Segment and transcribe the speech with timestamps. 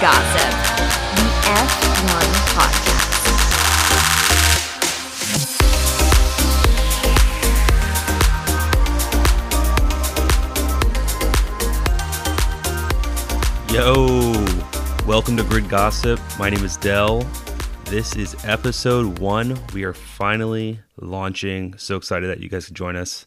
[0.00, 0.50] Gossip,
[1.14, 2.94] the F1 podcast.
[13.72, 14.32] Yo,
[15.06, 16.18] welcome to Grid Gossip.
[16.38, 17.24] My name is Dell.
[17.84, 19.56] This is episode one.
[19.72, 21.76] We are finally launching.
[21.78, 23.26] So excited that you guys can join us.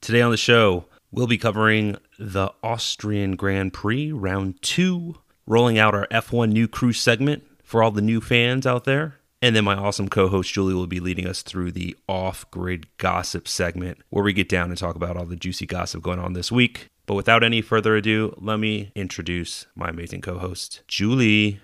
[0.00, 5.14] Today on the show, we'll be covering the Austrian Grand Prix round two,
[5.48, 9.16] rolling out our F1 new crew segment for all the new fans out there.
[9.40, 12.86] And then my awesome co host Julie will be leading us through the off grid
[12.98, 16.32] gossip segment where we get down and talk about all the juicy gossip going on
[16.32, 16.88] this week.
[17.06, 21.60] But without any further ado, let me introduce my amazing co host, Julie.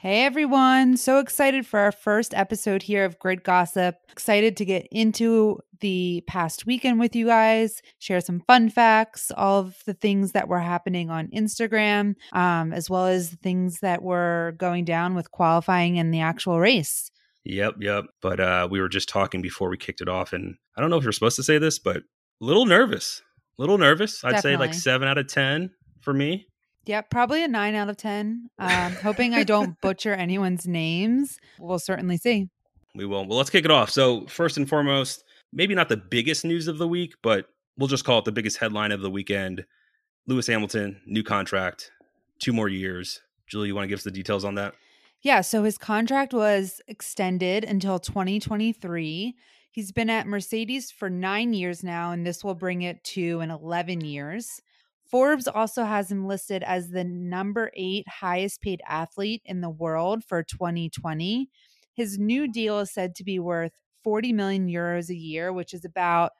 [0.00, 3.96] Hey everyone, so excited for our first episode here of Grid Gossip.
[4.12, 9.58] Excited to get into the past weekend with you guys, share some fun facts, all
[9.58, 14.00] of the things that were happening on Instagram, um, as well as the things that
[14.00, 17.10] were going down with qualifying and the actual race.
[17.42, 18.04] Yep, yep.
[18.22, 20.98] But uh, we were just talking before we kicked it off, and I don't know
[20.98, 22.02] if you're supposed to say this, but a
[22.38, 23.20] little nervous.
[23.58, 24.22] A little nervous.
[24.22, 26.46] I'd say like seven out of 10 for me.
[26.86, 28.50] Yep, probably a nine out of 10.
[28.58, 31.38] Um, hoping I don't butcher anyone's names.
[31.58, 32.48] We'll certainly see.
[32.94, 33.26] We will.
[33.26, 33.90] Well, let's kick it off.
[33.90, 38.04] So, first and foremost, maybe not the biggest news of the week, but we'll just
[38.04, 39.64] call it the biggest headline of the weekend.
[40.26, 41.90] Lewis Hamilton, new contract,
[42.38, 43.20] two more years.
[43.46, 44.74] Julie, you want to give us the details on that?
[45.22, 49.34] Yeah, so his contract was extended until 2023.
[49.70, 53.50] He's been at Mercedes for nine years now, and this will bring it to an
[53.50, 54.60] 11 years.
[55.10, 60.22] Forbes also has him listed as the number eight highest paid athlete in the world
[60.22, 61.48] for 2020.
[61.94, 63.72] His new deal is said to be worth
[64.04, 66.32] 40 million euros a year, which is about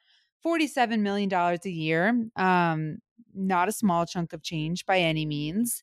[0.45, 2.29] $47 million a year.
[2.37, 2.99] Um,
[3.35, 5.83] not a small chunk of change by any means.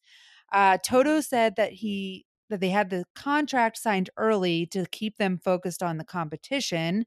[0.51, 5.39] Uh, Toto said that he that they had the contract signed early to keep them
[5.43, 7.05] focused on the competition,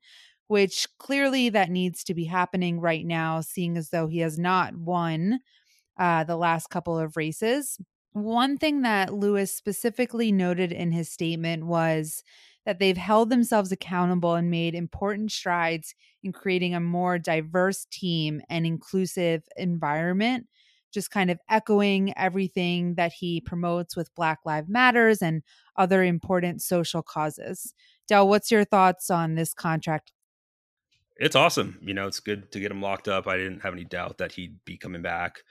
[0.49, 4.75] which clearly that needs to be happening right now, seeing as though he has not
[4.75, 5.39] won
[5.99, 7.79] uh, the last couple of races.
[8.13, 12.23] One thing that Lewis specifically noted in his statement was
[12.65, 18.43] that they've held themselves accountable and made important strides in creating a more diverse team
[18.49, 20.47] and inclusive environment
[20.93, 25.43] just kind of echoing everything that he promotes with Black Lives Matters and
[25.77, 27.75] other important social causes.
[28.07, 30.13] Dell, what's your thoughts on this contract?
[31.17, 31.79] It's awesome.
[31.83, 33.27] You know, it's good to get him locked up.
[33.27, 35.43] I didn't have any doubt that he'd be coming back.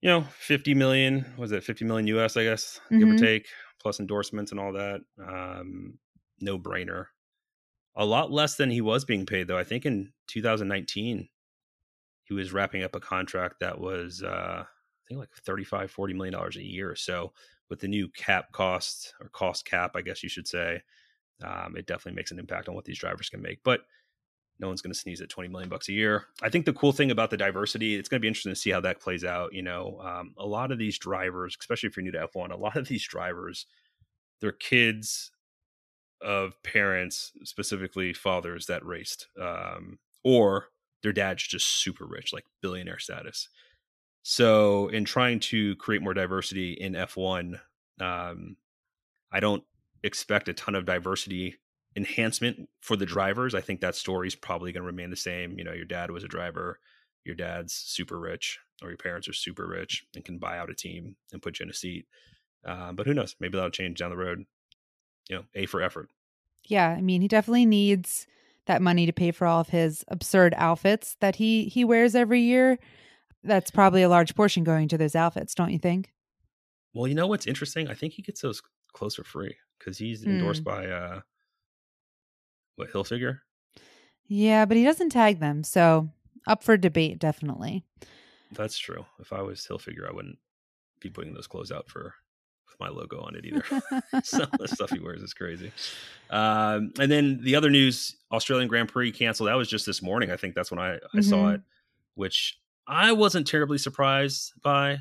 [0.00, 3.14] You know, 50 million, was it 50 million US, I guess, give or Mhm.
[3.14, 3.48] take,
[3.80, 5.00] plus endorsements and all that.
[5.18, 5.98] Um,
[6.40, 7.06] no brainer.
[7.96, 9.58] A lot less than he was being paid, though.
[9.58, 11.28] I think in 2019,
[12.24, 16.34] he was wrapping up a contract that was, uh, I think, like 35, 40 million
[16.34, 16.96] dollars a year.
[16.96, 17.34] So,
[17.70, 20.82] with the new cap cost or cost cap, I guess you should say,
[21.42, 23.62] um, it definitely makes an impact on what these drivers can make.
[23.64, 23.82] But
[24.60, 26.26] no one's going to sneeze at 20 million bucks a year.
[26.42, 28.70] I think the cool thing about the diversity, it's going to be interesting to see
[28.70, 29.52] how that plays out.
[29.52, 32.56] You know, um, a lot of these drivers, especially if you're new to F1, a
[32.56, 33.66] lot of these drivers,
[34.40, 35.30] they're kids
[36.20, 40.66] of parents, specifically fathers that raced, um, or
[41.02, 43.48] their dad's just super rich, like billionaire status.
[44.24, 47.60] So, in trying to create more diversity in F1,
[48.00, 48.56] um,
[49.30, 49.62] I don't
[50.02, 51.56] expect a ton of diversity
[51.98, 53.54] enhancement for the drivers.
[53.54, 55.58] I think that story is probably going to remain the same.
[55.58, 56.78] You know, your dad was a driver,
[57.24, 60.74] your dad's super rich, or your parents are super rich and can buy out a
[60.74, 62.06] team and put you in a seat.
[62.64, 63.36] Um, but who knows?
[63.40, 64.44] Maybe that'll change down the road.
[65.28, 66.08] You know, A for effort.
[66.64, 68.26] Yeah, I mean, he definitely needs
[68.66, 72.40] that money to pay for all of his absurd outfits that he he wears every
[72.40, 72.78] year.
[73.42, 76.12] That's probably a large portion going to those outfits, don't you think?
[76.94, 77.88] Well, you know what's interesting?
[77.88, 81.20] I think he gets those clothes for free because he's endorsed by uh,
[82.78, 83.40] what Hilfiger.
[84.26, 86.08] Yeah, but he doesn't tag them, so
[86.46, 87.84] up for debate, definitely.
[88.52, 89.04] That's true.
[89.20, 90.38] If I was Hilfiger, I wouldn't
[91.00, 92.14] be putting those clothes out for
[92.66, 93.64] with my logo on it either.
[94.22, 95.72] Some of the stuff he wears is crazy.
[96.30, 99.48] Um, and then the other news: Australian Grand Prix canceled.
[99.48, 100.30] That was just this morning.
[100.30, 101.54] I think that's when I, I saw Mhm.
[101.56, 101.60] it,
[102.14, 104.98] which I wasn't terribly surprised by,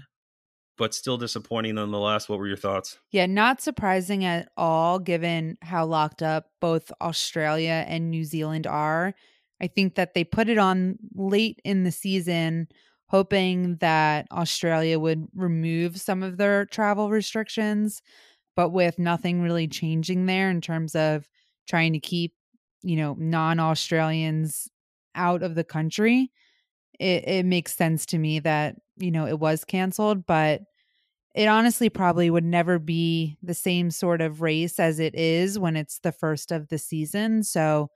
[0.77, 2.29] but still disappointing nonetheless.
[2.29, 2.97] What were your thoughts?
[3.11, 9.13] Yeah, not surprising at all given how locked up both Australia and New Zealand are.
[9.61, 12.67] I think that they put it on late in the season,
[13.07, 18.01] hoping that Australia would remove some of their travel restrictions,
[18.55, 21.27] but with nothing really changing there in terms of
[21.67, 22.33] trying to keep,
[22.83, 24.69] you know, non Australians
[25.15, 26.31] out of the country.
[26.99, 30.61] It, it makes sense to me that, you know, it was canceled, but
[31.35, 35.75] it honestly probably would never be the same sort of race as it is when
[35.75, 37.43] it's the first of the season.
[37.43, 37.89] So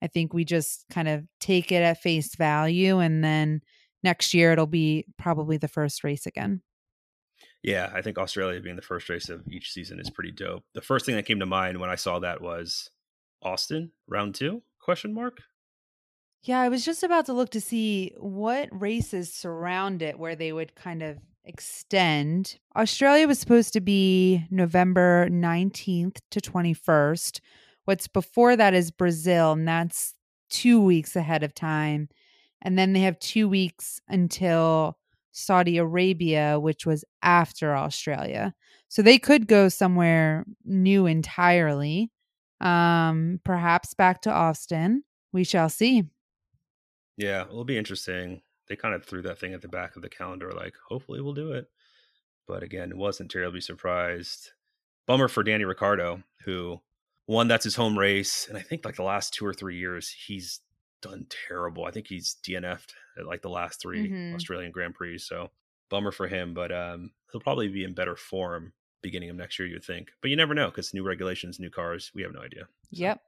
[0.00, 3.60] I think we just kind of take it at face value and then
[4.02, 6.62] next year it'll be probably the first race again.
[7.62, 10.64] Yeah, I think Australia being the first race of each season is pretty dope.
[10.74, 12.90] The first thing that came to mind when I saw that was
[13.42, 15.40] Austin round 2 question mark
[16.46, 20.52] yeah, I was just about to look to see what races surround it where they
[20.52, 22.58] would kind of extend.
[22.76, 27.40] Australia was supposed to be November 19th to 21st.
[27.84, 30.14] What's before that is Brazil, and that's
[30.48, 32.08] two weeks ahead of time.
[32.62, 34.98] And then they have two weeks until
[35.32, 38.54] Saudi Arabia, which was after Australia.
[38.88, 42.12] So they could go somewhere new entirely,
[42.60, 45.02] um, perhaps back to Austin.
[45.32, 46.04] We shall see.
[47.16, 48.42] Yeah, it'll be interesting.
[48.68, 51.34] They kind of threw that thing at the back of the calendar, like, hopefully we'll
[51.34, 51.66] do it.
[52.46, 54.50] But again, it wasn't terribly surprised.
[55.06, 56.80] Bummer for Danny Ricciardo, who
[57.26, 58.46] one, that's his home race.
[58.48, 60.60] And I think like the last two or three years, he's
[61.02, 61.84] done terrible.
[61.84, 64.34] I think he's DNF'd at like the last 3 mm-hmm.
[64.34, 65.18] Australian Grand Prix.
[65.18, 65.50] So
[65.90, 68.72] bummer for him, but um, he'll probably be in better form
[69.02, 70.08] beginning of next year, you'd think.
[70.20, 72.62] But you never know because new regulations, new cars, we have no idea.
[72.92, 73.02] So.
[73.02, 73.20] Yep.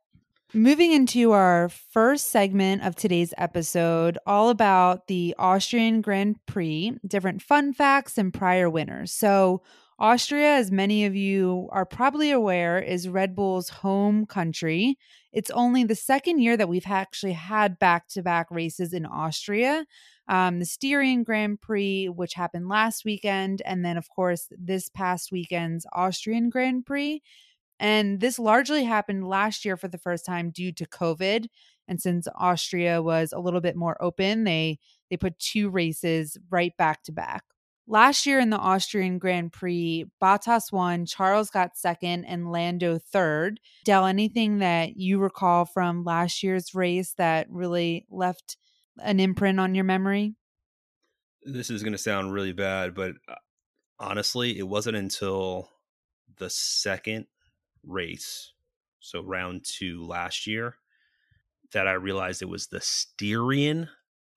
[0.54, 7.42] Moving into our first segment of today's episode, all about the Austrian Grand Prix, different
[7.42, 9.12] fun facts and prior winners.
[9.12, 9.62] So,
[9.98, 14.96] Austria, as many of you are probably aware, is Red Bull's home country.
[15.34, 19.84] It's only the second year that we've actually had back to back races in Austria.
[20.28, 25.30] Um, the Styrian Grand Prix, which happened last weekend, and then, of course, this past
[25.30, 27.20] weekend's Austrian Grand Prix.
[27.78, 31.46] And this largely happened last year for the first time due to COVID.
[31.86, 34.78] And since Austria was a little bit more open, they
[35.10, 37.44] they put two races right back to back.
[37.90, 43.60] Last year in the Austrian Grand Prix, Bottas won, Charles got second, and Lando third.
[43.86, 48.58] Dell, anything that you recall from last year's race that really left
[49.00, 50.34] an imprint on your memory?
[51.44, 53.36] This is going to sound really bad, but uh,
[53.98, 55.70] honestly, it wasn't until
[56.36, 57.26] the second
[57.88, 58.52] race,
[59.00, 60.76] so round two last year,
[61.72, 63.88] that I realized it was the Styrian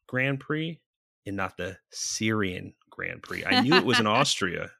[0.08, 0.80] Grand Prix
[1.26, 3.46] and not the Syrian Grand Prix.
[3.46, 4.72] I knew it was in Austria,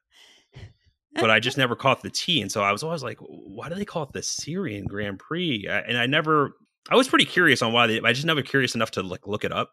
[1.14, 2.40] but I just never caught the T.
[2.40, 5.66] And so I was always like, why do they call it the Syrian Grand Prix?
[5.68, 6.56] And I never,
[6.90, 9.44] I was pretty curious on why they, I just never curious enough to like look
[9.44, 9.72] it up.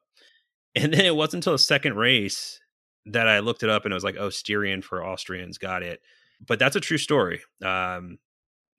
[0.76, 2.60] And then it wasn't until the second race
[3.08, 6.02] that I looked it up and it was like, oh, Styrian for Austrians, got it.
[6.46, 7.42] But that's a true story.
[7.64, 8.20] Um,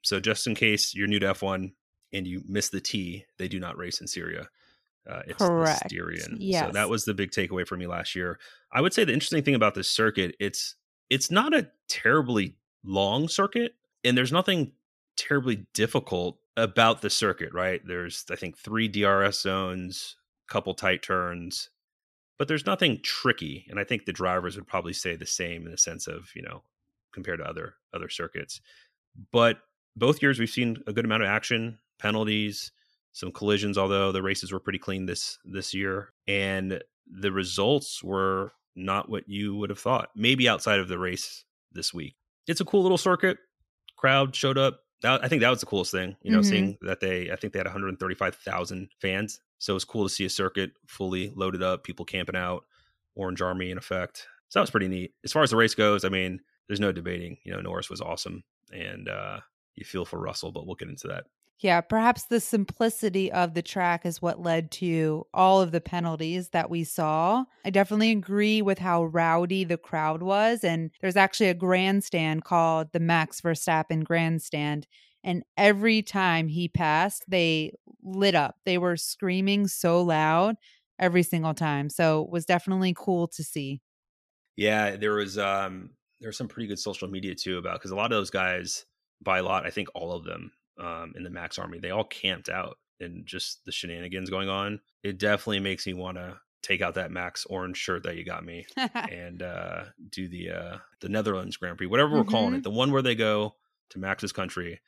[0.03, 1.73] so just in case you're new to F1
[2.13, 4.49] and you miss the T, they do not race in Syria.
[5.09, 5.83] Uh, it's Correct.
[5.83, 6.37] the Styrian.
[6.39, 6.67] Yes.
[6.67, 8.39] So that was the big takeaway for me last year.
[8.73, 10.77] I would say the interesting thing about this circuit, it's
[11.09, 13.75] it's not a terribly long circuit,
[14.05, 14.73] and there's nothing
[15.17, 17.81] terribly difficult about the circuit, right?
[17.85, 20.17] There's I think three DRS zones,
[20.49, 21.71] couple tight turns,
[22.39, 23.67] but there's nothing tricky.
[23.69, 26.43] And I think the drivers would probably say the same in the sense of, you
[26.43, 26.63] know,
[27.13, 28.61] compared to other other circuits.
[29.33, 29.59] But
[29.97, 32.73] both years we've seen a good amount of action, penalties,
[33.13, 33.79] some collisions.
[33.79, 39.29] Although the races were pretty clean this this year, and the results were not what
[39.29, 40.11] you would have thought.
[40.15, 42.17] Maybe outside of the race this week,
[42.47, 43.39] it's a cool little circuit.
[43.97, 44.81] Crowd showed up.
[45.03, 46.17] That, I think that was the coolest thing.
[46.23, 46.49] You know, mm-hmm.
[46.49, 49.41] seeing that they, I think they had 135,000 fans.
[49.59, 52.65] So it was cool to see a circuit fully loaded up, people camping out,
[53.15, 54.27] Orange Army in effect.
[54.49, 55.13] So that was pretty neat.
[55.25, 57.39] As far as the race goes, I mean, there's no debating.
[57.45, 58.43] You know, Norris was awesome,
[58.73, 59.41] and uh,
[59.81, 61.25] you feel for Russell, but we'll get into that.
[61.61, 66.51] Yeah, perhaps the simplicity of the track is what led to all of the penalties
[66.51, 67.45] that we saw.
[67.67, 70.65] I definitely agree with how rowdy the crowd was.
[70.65, 74.87] And there's actually a grandstand called the Max Verstappen Grandstand.
[75.23, 77.73] And every time he passed, they
[78.03, 78.57] lit up.
[78.65, 80.57] They were screaming so loud
[80.99, 81.91] every single time.
[81.91, 83.83] So it was definitely cool to see.
[84.57, 88.13] Yeah, there was um there's some pretty good social media too about because a lot
[88.13, 88.87] of those guys
[89.23, 92.05] by a lot, I think all of them um, in the Max Army, they all
[92.05, 94.81] camped out and just the shenanigans going on.
[95.03, 98.45] It definitely makes me want to take out that Max orange shirt that you got
[98.45, 102.31] me and uh, do the uh, the Netherlands Grand Prix, whatever we're mm-hmm.
[102.31, 102.63] calling it, mm-hmm.
[102.63, 103.55] the one where they go
[103.91, 104.81] to Max's country.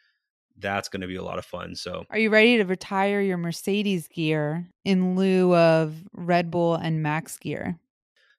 [0.59, 1.75] That's going to be a lot of fun.
[1.75, 7.03] So, are you ready to retire your Mercedes gear in lieu of Red Bull and
[7.03, 7.79] Max gear?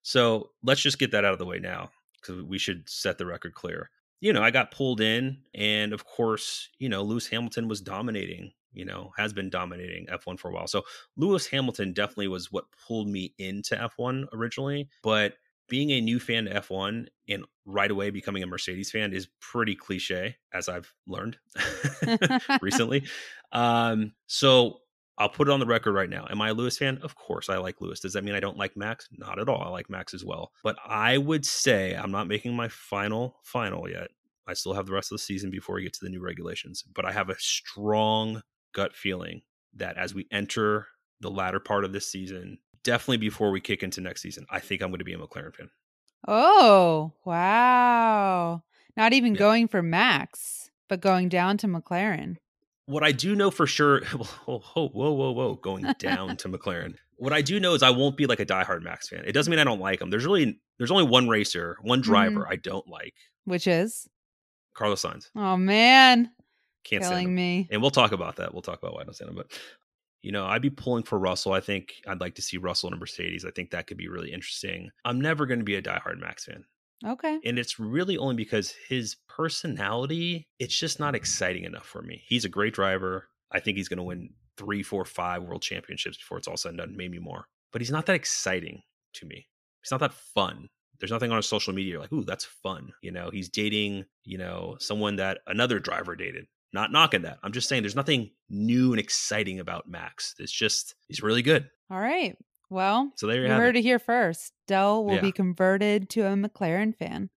[0.03, 1.89] So, let's just get that out of the way now
[2.21, 3.89] because we should set the record clear
[4.23, 8.53] you know, I got pulled in, and of course, you know, Lewis Hamilton was dominating.
[8.71, 10.65] You know, has been dominating F1 for a while.
[10.65, 10.81] So
[11.15, 14.89] Lewis Hamilton definitely was what pulled me into F1 originally.
[15.03, 15.35] But
[15.67, 19.75] being a new fan to F1 and right away becoming a Mercedes fan is pretty
[19.75, 21.37] cliche, as I've learned
[22.61, 23.03] recently.
[23.51, 24.79] Um, so
[25.17, 26.25] I'll put it on the record right now.
[26.29, 26.97] Am I a Lewis fan?
[27.03, 27.99] Of course, I like Lewis.
[27.99, 29.07] Does that mean I don't like Max?
[29.11, 29.61] Not at all.
[29.61, 30.51] I like Max as well.
[30.63, 34.07] But I would say I'm not making my final final yet.
[34.47, 36.83] I still have the rest of the season before we get to the new regulations.
[36.93, 38.41] But I have a strong
[38.73, 39.41] gut feeling
[39.75, 40.87] that as we enter
[41.21, 44.81] the latter part of this season, definitely before we kick into next season, I think
[44.81, 45.69] I'm going to be a McLaren fan.
[46.27, 48.63] Oh, wow.
[48.97, 49.39] Not even Yeah.
[49.39, 52.37] going for Max, but going down to McLaren.
[52.85, 56.95] What I do know for sure, whoa, whoa, whoa, whoa, going down to McLaren.
[57.15, 59.23] What I do know is I won't be like a diehard Max fan.
[59.25, 60.09] It doesn't mean I don't like him.
[60.09, 62.51] There's really there's only one racer, one driver mm-hmm.
[62.51, 63.13] I don't like,
[63.45, 64.07] Which is?
[64.73, 65.29] Carlos Sainz.
[65.35, 66.31] Oh man.
[66.83, 67.35] Can't stand killing him.
[67.35, 67.67] me.
[67.71, 68.53] And we'll talk about that.
[68.53, 69.37] We'll talk about why I don't stand him.
[69.37, 69.57] But
[70.21, 71.53] you know, I'd be pulling for Russell.
[71.53, 73.45] I think I'd like to see Russell in a Mercedes.
[73.45, 74.89] I think that could be really interesting.
[75.05, 76.63] I'm never going to be a diehard Max fan.
[77.05, 77.39] Okay.
[77.45, 82.23] And it's really only because his personality, it's just not exciting enough for me.
[82.27, 83.27] He's a great driver.
[83.51, 86.69] I think he's going to win three, four, five world championships before it's all said
[86.69, 87.47] and done, maybe more.
[87.71, 88.83] But he's not that exciting
[89.15, 89.47] to me.
[89.81, 90.69] He's not that fun.
[90.99, 92.93] There's nothing on his social media like, ooh, that's fun.
[93.01, 96.45] You know, he's dating, you know, someone that another driver dated.
[96.71, 97.37] Not knocking that.
[97.43, 100.33] I'm just saying there's nothing new and exciting about Max.
[100.39, 101.69] It's just, he's really good.
[101.91, 102.35] All right.
[102.69, 103.79] Well, So there you you have heard it.
[103.79, 104.53] it here first.
[104.67, 105.21] Dell will Yeah.
[105.21, 107.29] be converted to a McLaren fan.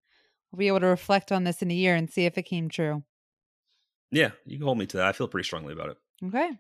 [0.51, 2.69] We'll be able to reflect on this in a year and see if it came
[2.69, 3.05] true.
[4.11, 5.07] Yeah, you can hold me to that.
[5.07, 5.97] I feel pretty strongly about it.
[6.25, 6.51] Okay.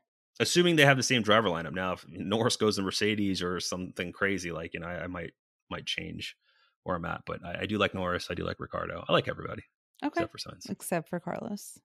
[0.41, 4.13] assuming they have the same driver lineup now if norris goes to mercedes or something
[4.13, 5.33] crazy like you know i, I might
[5.71, 6.37] might change
[6.83, 9.29] where i'm at but I, I do like norris i do like ricciardo i like
[9.29, 9.63] everybody
[10.05, 10.25] Okay.
[10.25, 10.69] except for Sainz.
[10.71, 11.79] Except for Carlos.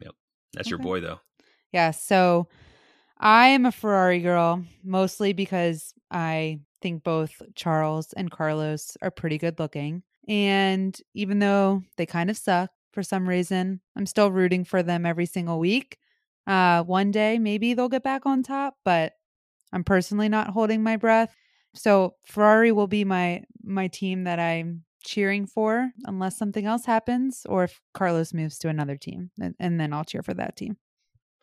[0.00, 0.14] Yep.
[0.54, 1.20] That's your boy though
[1.72, 1.92] Yeah.
[1.92, 2.48] So
[3.22, 9.38] I am a Ferrari girl, mostly because I think both Charles and Carlos are pretty
[9.38, 10.02] good looking.
[10.28, 15.06] And even though they kind of suck for some reason, I'm still rooting for them
[15.06, 15.98] every single week.
[16.48, 19.12] Uh, one day, maybe they'll get back on top, but
[19.72, 21.34] I'm personally not holding my breath.
[21.74, 27.46] So Ferrari will be my my team that I'm cheering for unless something else happens
[27.48, 30.76] or if Carlos moves to another team and, and then I'll cheer for that team.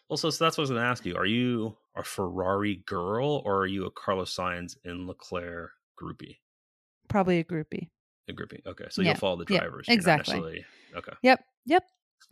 [0.10, 3.42] Also so that's what i was going to ask you are you a ferrari girl
[3.46, 6.38] or are you a carlos Sainz and leclerc groupie
[7.08, 7.89] Probably a groupie.
[8.28, 10.63] a groupie okay so Yeah, you'll follow the drivers You're exactly.
[10.96, 11.44] okay Yep.
[11.66, 11.84] Yep.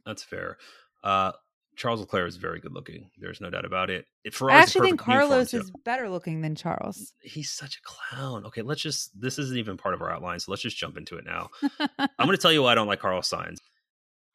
[0.05, 0.57] that's fair
[1.03, 1.31] uh
[1.75, 3.12] Charles Leclerc is very good looking.
[3.19, 4.07] There's no doubt about it.
[4.24, 7.13] It I Ferrari's a actually think Carlos is better looking than Charles.
[7.22, 8.46] he's such a clown.
[8.48, 11.17] Okay, let's just this isn't even part of our outline, so let's just jump into
[11.17, 11.50] it now.
[12.00, 13.57] I'm going to tell you why I don't like Carlos Sainz.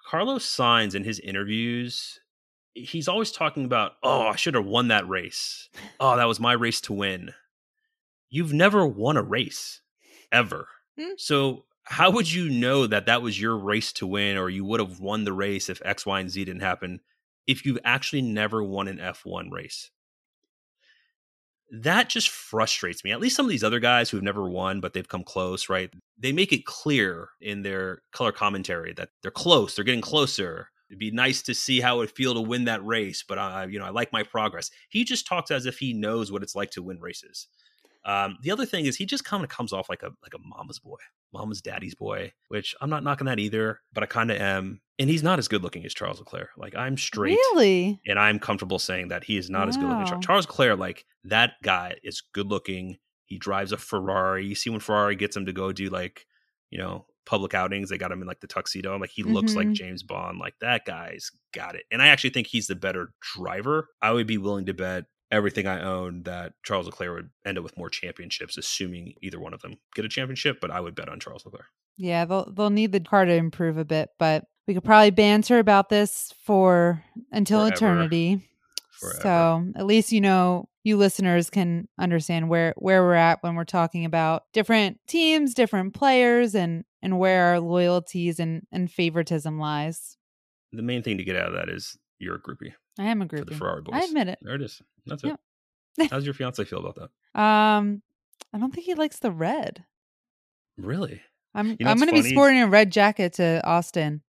[0.08, 2.20] Carlos Sainz in his interviews,
[2.74, 5.68] he's always talking about, "Oh, I should have won that race.
[6.00, 7.34] Oh, that was my race to win."
[8.30, 9.82] You've never won a race
[10.30, 10.68] ever.
[10.98, 11.12] Hmm.
[11.18, 14.80] So, how would you know that that was your race to win or you would
[14.80, 17.00] have won the race if X, Y, and Z didn't happen
[17.46, 19.90] if you've actually never won an F1 race?
[21.72, 23.12] that just frustrates me.
[23.12, 25.90] At least some of these other guys who've never won, but they've come close, right?
[26.18, 30.68] They make it clear in their color commentary that they're close, they're getting closer.
[30.92, 33.64] It'd be nice to see how it would feel to win that race, but I,
[33.64, 34.70] you know, I like my progress.
[34.90, 37.48] He just talks as if he knows what it's like to win races.
[38.04, 40.38] Um, the other thing is he just kind of comes off like a like a
[40.44, 40.98] mama's boy,
[41.32, 44.80] mama's daddy's boy, which I'm not knocking that either, but I kind of am.
[44.98, 46.50] And he's not as good looking as Charles Leclerc.
[46.58, 48.00] Like I'm straight Really?
[48.06, 50.02] and I'm comfortable saying that he is not as good looking.
[50.02, 50.10] as Wow.
[50.20, 50.26] Charles.
[50.26, 52.98] Charles Leclerc, like that guy, is good looking.
[53.24, 54.44] He drives a Ferrari.
[54.46, 56.26] You see when Ferrari gets him to go do like,
[56.70, 58.94] you know, public outings, they got him in like the tuxedo.
[58.94, 59.74] I'm like he looks like Mhm.
[59.74, 60.38] James Bond.
[60.38, 61.84] Like that guy's got it.
[61.90, 63.88] And I actually think he's the better driver.
[64.00, 67.64] I would be willing to bet everything I own that Charles Leclerc would end up
[67.64, 70.58] with more championships, assuming either one of them get a championship.
[70.60, 71.66] But I would bet on Charles Leclerc.
[71.96, 75.58] Yeah, they'll they'll need the car to improve a bit, but we could probably banter
[75.58, 77.74] about this for until Forever.
[77.74, 78.48] eternity.
[79.02, 79.20] Forever.
[79.22, 83.64] So at least you know you listeners can understand where where we're at when we're
[83.64, 90.16] talking about different teams, different players, and and where our loyalties and and favoritism lies.
[90.72, 93.26] The main thing to get out of that is you're a groupie I am a
[93.26, 93.40] groupie.
[93.40, 93.54] for the.
[93.56, 93.94] Ferrari boys.
[93.94, 94.38] I admit it.
[94.42, 94.80] There it is.
[95.06, 95.38] That's Yep.
[95.98, 96.08] it.
[96.10, 97.40] How's your fiance feel about that?
[97.40, 98.02] Um,
[98.54, 99.84] I don't think he likes the red.
[100.78, 101.20] Really?
[101.54, 104.22] I'm You know I'm going to be sporting a red jacket to Austin.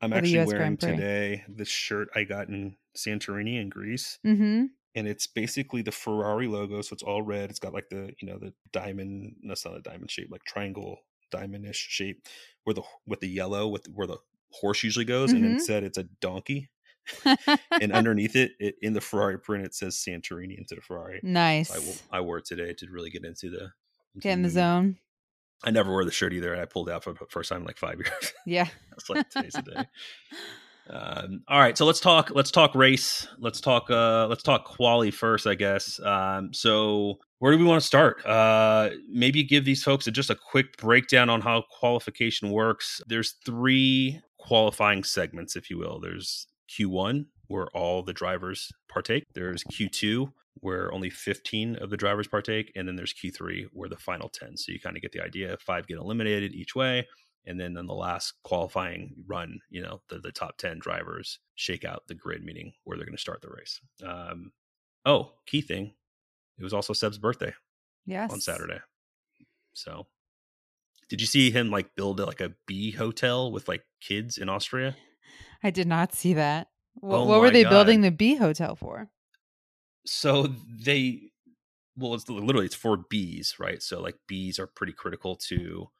[0.00, 4.66] I'm actually wearing today this shirt I got in Santorini in Greece, Mm-hmm.
[4.94, 6.80] and it's basically the Ferrari logo.
[6.82, 7.50] So it's all red.
[7.50, 9.36] It's got like the you know the diamond.
[9.46, 10.98] That's not a diamond shape, like triangle
[11.32, 12.26] diamondish shape,
[12.64, 14.18] where the with the yellow with where the
[14.52, 15.52] horse usually goes, and Mhm.
[15.54, 16.70] instead it's a donkey.
[17.80, 21.20] and underneath it, it, in the Ferrari print, it says Santorini into the Ferrari.
[21.22, 21.68] nice.
[21.70, 21.80] So
[22.12, 23.72] I, I wore it today to really get into the
[24.14, 24.52] into Get in the mood.
[24.54, 24.96] zone.
[25.64, 27.66] I never wore the shirt either, and I pulled out for the first time in
[27.66, 28.32] like five years.
[28.46, 28.68] Yeah.
[28.90, 29.84] That's like today's the day.
[30.90, 32.30] Um, all right, so let's talk.
[32.34, 33.28] Let's talk race.
[33.38, 33.90] Let's talk.
[33.90, 36.00] Uh, let's talk quali first, I guess.
[36.00, 38.24] Um, so where do we want to start?
[38.24, 43.00] Uh, maybe give these folks a, just a quick breakdown on how qualification works.
[43.06, 46.00] There's three qualifying segments, if you will.
[46.00, 49.24] There's Q1, where all the drivers partake.
[49.34, 53.96] There's Q2, where only 15 of the drivers partake, and then there's Q3, where the
[53.96, 54.56] final 10.
[54.56, 55.56] So you kind of get the idea.
[55.58, 57.06] Five get eliminated each way
[57.48, 61.82] and then in the last qualifying run, you know, the, the top 10 drivers shake
[61.84, 63.80] out the grid, meaning where they're going to start the race.
[64.04, 64.52] Um,
[65.06, 65.94] oh, key thing,
[66.58, 67.54] it was also Seb's birthday
[68.04, 68.30] Yes.
[68.30, 68.80] on Saturday.
[69.72, 70.06] So
[71.08, 74.94] did you see him like build like a bee hotel with like kids in Austria?
[75.62, 76.68] I did not see that.
[76.94, 79.08] What, Oh what were they building the bee hotel for?
[80.08, 81.32] So they,
[81.96, 83.82] well, it's literally it's for bees, right?
[83.82, 85.90] So like bees are pretty critical to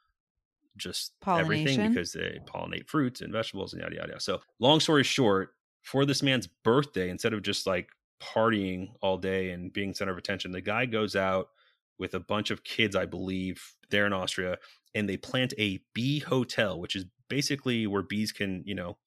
[0.76, 4.08] just everything because they pollinate fruits and vegetables and yada yada.
[4.10, 4.20] yada.
[4.20, 9.50] So long story short, for this man's birthday, instead of just like partying all day
[9.50, 11.50] and being center of attention, the guy goes out
[11.98, 14.58] with a bunch of kids, I believe, there in Austria,
[14.94, 18.98] and they plant a bee hotel, which is basically where bees can, you know,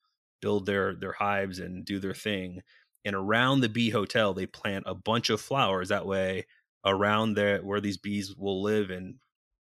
[0.42, 2.62] build their their hives and do their thing.
[3.04, 5.90] And around the bee hotel, they plant a bunch of flowers.
[5.90, 6.46] That way,
[6.86, 9.16] around there where these bees will live and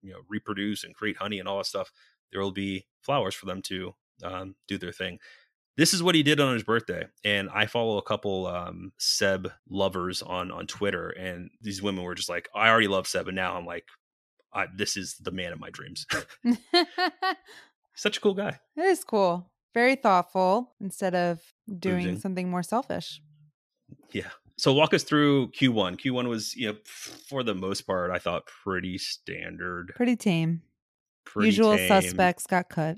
[0.02, 1.90] you know reproduce and create honey and all that stuff,
[2.32, 5.18] there will be flowers for them to um, do their thing.
[5.76, 9.50] This is what he did on his birthday, and I follow a couple um, Seb
[9.68, 13.34] lovers on on Twitter, and these women were just like, "I already love Seb, and
[13.34, 13.88] now I'm like,
[14.52, 16.06] I, this is the man of my dreams."
[17.96, 18.60] Such a cool guy.
[18.76, 19.50] it is cool.
[19.75, 21.40] Very thoughtful instead of
[21.78, 23.21] doing something more selfish.
[24.12, 24.31] Yeah.
[24.57, 26.00] So walk us through Q1.
[26.00, 29.93] Q1 was, you know, for the most part, I thought pretty standard.
[29.97, 30.63] Pretty tame.
[31.26, 31.89] Pretty Usual tame.
[31.89, 32.97] suspects got cut.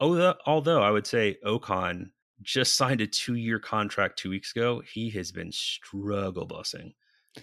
[0.00, 2.10] Although, although I would say Ocon
[2.42, 4.82] just signed a two-year contract two weeks ago.
[4.92, 6.92] He has been struggle busing.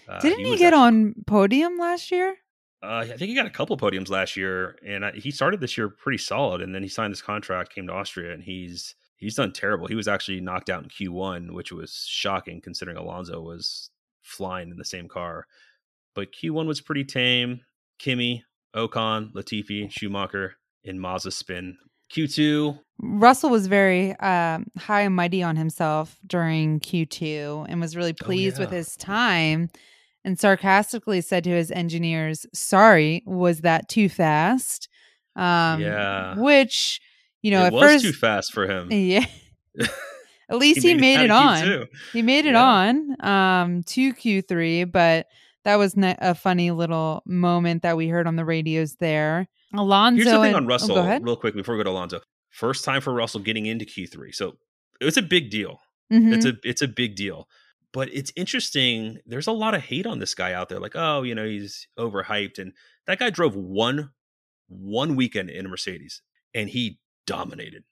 [0.09, 2.35] Uh, Didn't he, was get actually- on podium last year?
[2.83, 5.77] Uh, I think he got a couple podiums last year, and I, he started this
[5.77, 6.61] year pretty solid.
[6.61, 9.87] And then he signed this contract, came to Austria, and he's he's done terrible.
[9.87, 13.89] He was actually knocked out in Q1, which was shocking considering Alonso was
[14.21, 15.47] flying in the same car.
[16.13, 17.61] But Q1 was pretty tame.
[17.97, 18.43] Kimi,
[18.75, 21.73] Ocon, Latifi, Schumacher, and Mazepin.
[22.13, 28.13] Q2, Russell was very um, high and mighty on himself during Q2 and was really
[28.13, 28.77] pleased with Oh, yeah.
[28.77, 29.69] his time
[30.25, 34.89] and sarcastically said to his engineers, Sorry, was that too fast?
[35.37, 36.35] Um, Yeah.
[36.37, 36.99] Which,
[37.41, 38.87] you know, it at was first, too fast for him.
[38.91, 39.25] yeah.
[40.47, 41.63] At least he, made, it, out on.
[41.63, 41.87] Q2.
[42.13, 42.63] He made it Yeah.
[42.63, 45.25] on um, to Q3, but
[45.63, 49.47] that was a funny little moment that we heard on the radios there.
[49.73, 50.17] Alonso.
[50.17, 51.23] Here's the thing and- on oh, Russell, ahead.
[51.23, 52.21] real quick, before we go to Alonso.
[52.51, 54.33] First time for Russell getting into Q3.
[54.35, 54.55] So
[55.01, 55.79] it was a big deal.
[56.13, 56.33] Mhm.
[56.35, 57.47] It's a it's a big deal.
[57.95, 59.19] But it's interesting.
[59.25, 60.81] There's a lot of hate on this guy out there.
[60.81, 62.59] Like, oh, you know, he's overhyped.
[62.59, 62.73] And
[63.07, 64.11] that guy drove one
[64.67, 66.21] one weekend in a Mercedes
[66.53, 67.83] and he dominated.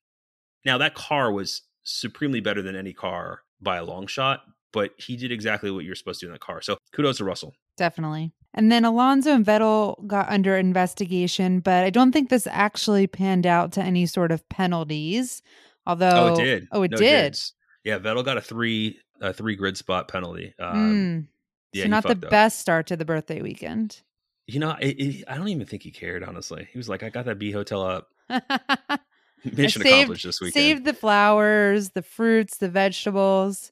[0.66, 4.42] Now that car was supremely better than any car by a long shot,
[4.74, 6.62] but he did exactly what you're supposed to do in that car.
[6.62, 7.54] So kudos to Russell.
[7.78, 8.34] Definitely.
[8.54, 13.48] And then Alonso and Vettel got under investigation, but I don't think this actually panned
[13.48, 15.42] out to any sort of penalties.
[15.86, 16.68] Although, Oh, it did.
[16.72, 17.40] Oh, it No, did.
[17.84, 20.54] Yeah, Vettel got a three a three grid spot penalty.
[20.60, 21.28] Um, Mm.
[21.74, 22.30] yeah, so not the up.
[22.30, 24.02] best start to the birthday weekend.
[24.46, 26.24] You know, it, it, I don't even think he cared.
[26.24, 28.10] Honestly, he was like, "I got that bee hotel up.
[29.44, 33.72] Mission saved- accomplished this weekend." Saved the flowers, the fruits, the vegetables.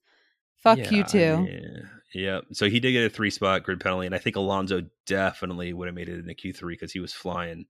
[0.58, 1.48] Fuck you too.
[1.50, 1.80] Yeah,
[2.14, 2.40] yeah.
[2.54, 5.88] So he did get a three spot grid penalty, and I think Alonso definitely would
[5.88, 7.66] have made it into Q three because he was flying.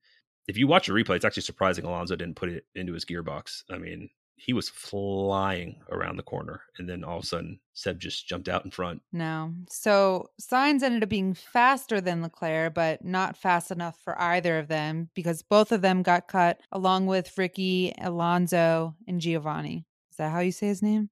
[0.47, 3.63] If you watch the replay, it's actually surprising Alonso didn't put it into his gearbox.
[3.71, 4.09] I mean,
[4.43, 8.49] he was flying around the corner, and then all of a sudden, Seb just jumped
[8.49, 9.03] out in front.
[9.13, 9.53] No.
[9.69, 14.67] So Sainz ended up being faster than Leclerc, but not fast enough for either of
[14.67, 19.85] them because both of them got cut along with Ricky, Alonso, and Giovanni.
[20.09, 21.11] Is that how you say his name?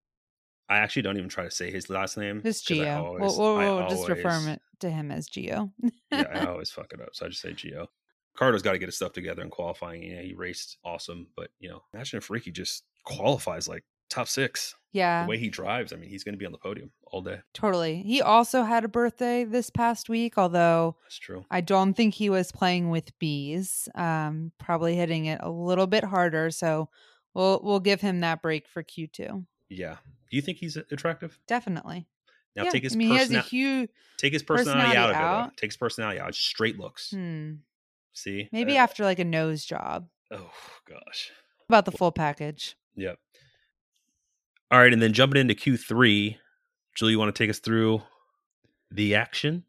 [0.68, 2.42] I actually don't even try to say his last name.
[2.44, 2.98] Just Gio.
[2.98, 5.72] always- we'll we'll, we'll just refer to him as Gio.
[6.12, 7.10] yeah, I always fuck it up.
[7.14, 7.88] So I just say Gio.
[8.36, 10.02] Cardo's got to get his stuff together in qualifying.
[10.02, 14.76] Yeah, he raced awesome, but you know, imagine if Ricky just qualifies like top six.
[14.92, 17.22] yeah, The way he drives, I mean, he's going to be on the podium all
[17.22, 17.40] day.
[17.54, 18.02] totally.
[18.04, 21.46] He also had a birthday this past week, although That's true.
[21.52, 23.88] I don't think he was playing with bees.
[23.96, 26.50] Um, probably hitting it a little bit harder.
[26.52, 26.90] So
[27.34, 29.46] we'll we'll give him that break for Q two.
[29.70, 29.98] Yeah.
[30.32, 31.40] Do you think he's attractive?
[31.48, 32.08] Definitely.
[32.56, 32.70] Now yeah.
[32.72, 33.90] take his I mean, he has a huge.
[34.18, 35.20] take his personality, personality out of it.
[35.20, 35.46] out.
[35.50, 35.52] Though.
[35.58, 36.36] Take his personality out.
[36.36, 37.12] Straight looks.
[37.12, 37.52] Hmm.
[38.14, 40.08] See, Maybe Uh, after like a nose job.
[40.32, 40.52] Oh
[40.88, 41.32] gosh.
[41.70, 42.76] About the full package.
[43.00, 43.18] Yep.
[44.72, 46.38] All right, and then jumping into Q3,
[46.96, 48.02] Julie, you want to take us through
[48.92, 49.64] the action?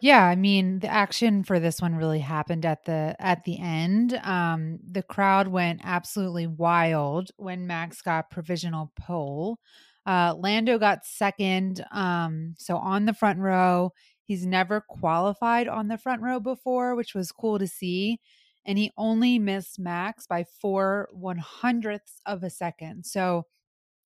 [0.00, 4.18] Yeah, I mean, the action for this one really happened at the at the end.
[4.24, 9.58] Um the crowd went absolutely wild when Max got provisional pole.
[10.04, 13.92] Uh Lando got second um so on the front row.
[14.24, 18.20] He's never qualified on the front row before, which was cool to see.
[18.66, 23.04] And he only missed Max by four one hundredths of a second.
[23.04, 23.44] So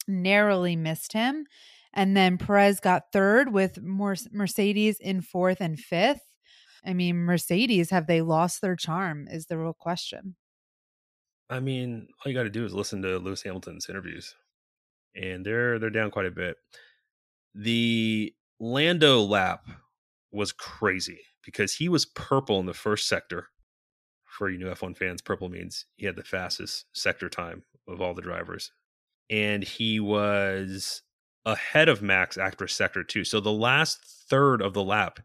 [0.07, 1.47] narrowly missed him.
[1.95, 6.23] And then Perez got third with Mercedes in fourth and fifth.
[6.85, 9.27] I mean, Mercedes, have they lost their charm?
[9.29, 10.37] Is the real question.
[11.51, 14.35] I mean, all you got to do is listen to Lewis Hamilton's interviews,
[15.17, 16.57] and they're they're down quite a bit.
[17.55, 19.67] The Lando lap
[20.31, 23.49] was crazy because he was purple in the first sector.
[24.39, 28.15] For you new F1 fans, purple means he had the fastest sector time of all
[28.15, 28.71] the drivers,
[29.29, 31.03] and he was
[31.45, 33.25] ahead of Max after sector two.
[33.25, 33.99] So the last
[34.31, 35.19] third of the lap,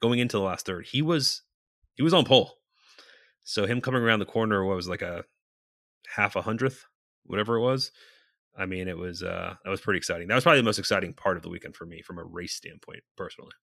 [0.00, 1.42] going into the last third, he was
[1.96, 2.52] he was on pole.
[3.42, 5.24] So him coming around the corner was like a
[6.14, 6.84] half a hundredth,
[7.24, 7.90] whatever it was.
[8.56, 10.28] I mean, it was uh that was pretty exciting.
[10.28, 12.54] That was probably the most exciting part of the weekend for me from a race
[12.54, 13.54] standpoint, personally.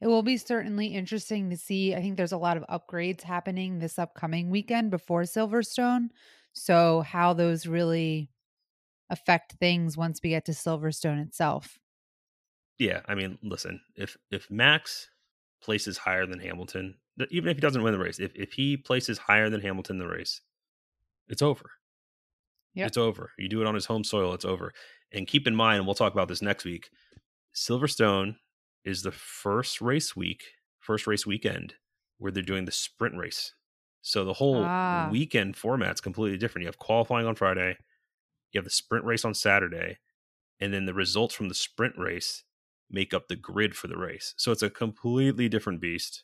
[0.00, 1.94] It will be certainly interesting to see.
[1.94, 6.08] I think there's a lot of upgrades happening this upcoming weekend before Silverstone.
[6.52, 8.30] So, how those really
[9.10, 11.78] affect things once we get to Silverstone itself.
[12.78, 15.08] Yeah, I mean, listen, if if Max
[15.62, 16.96] places higher than Hamilton,
[17.30, 20.06] even if he doesn't win the race, if if he places higher than Hamilton in
[20.06, 20.42] the race,
[21.28, 21.70] it's over.
[22.74, 22.88] Yep.
[22.88, 23.32] It's over.
[23.38, 24.72] You do it on his home soil, it's over.
[25.12, 26.90] And keep in mind, and we'll talk about this next week.
[27.54, 28.36] Silverstone
[28.86, 30.44] is the first race week,
[30.80, 31.74] first race weekend
[32.18, 33.52] where they're doing the sprint race.
[34.00, 35.08] So the whole Ah.
[35.12, 36.62] weekend format's completely different.
[36.62, 37.76] You have qualifying on Friday,
[38.52, 39.98] you have the sprint race on Saturday,
[40.60, 42.44] and then the results from the sprint race
[42.88, 44.32] make up the grid for the race.
[44.38, 46.22] So it's a completely different beast.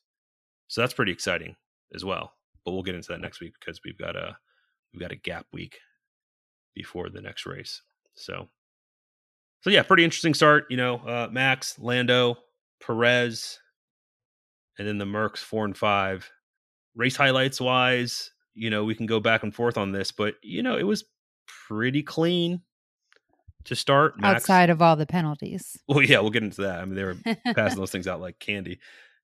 [0.68, 1.56] So that's pretty exciting
[1.92, 2.36] as well.
[2.64, 4.38] But we'll get into that next week because we've got a
[4.92, 5.80] we've got a gap week
[6.74, 7.82] before the next race.
[8.14, 8.48] So
[9.62, 10.66] so yeah, pretty interesting start.
[10.70, 12.38] You know, uh, Max, Lando,
[12.84, 13.58] Perez,
[14.78, 16.30] and then the Mercs four and five.
[16.94, 20.62] Race highlights wise, you know, we can go back and forth on this, but you
[20.62, 21.04] know, it was
[21.68, 22.60] pretty clean
[23.64, 24.20] to start.
[24.20, 25.76] Max, Outside of all the penalties.
[25.88, 26.80] well, yeah, we'll get into that.
[26.80, 27.16] I mean, they were
[27.54, 28.78] passing those things out like candy.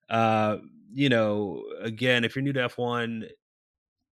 [0.09, 0.57] Uh,
[0.93, 3.29] you know, again, if you're new to F1,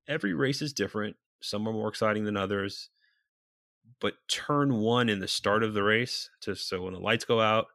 [0.07, 1.15] every race is different.
[1.41, 2.89] Some are more exciting than others.
[3.99, 7.41] But turn one in the start of the race, to so when the lights go
[7.41, 7.67] out,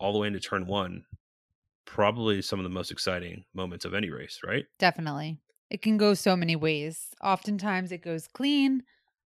[0.00, 1.04] all the way into turn one,
[1.86, 4.66] probably some of the most exciting moments of any race, right?
[4.78, 5.38] Definitely.
[5.70, 7.08] It can go so many ways.
[7.22, 8.82] Oftentimes it goes clean.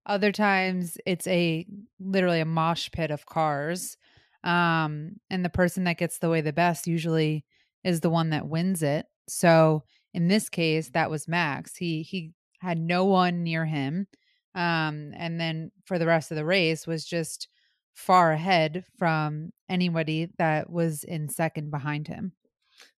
[0.06, 1.66] Other times it's a
[1.98, 3.96] literally a mosh pit of cars.
[4.44, 7.44] Um, and the person that gets the way the best usually
[7.84, 9.06] is the one that wins it.
[9.28, 9.82] So
[10.14, 11.76] in this case, that was Max.
[11.76, 14.06] He he had no one near him.
[14.54, 17.48] Um, and then for the rest of the race was just
[17.94, 22.32] far ahead from anybody that was in second behind him.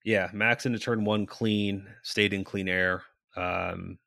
[0.03, 3.03] Yeah, Max into turn one clean, stayed in clean air.
[3.35, 3.99] Um,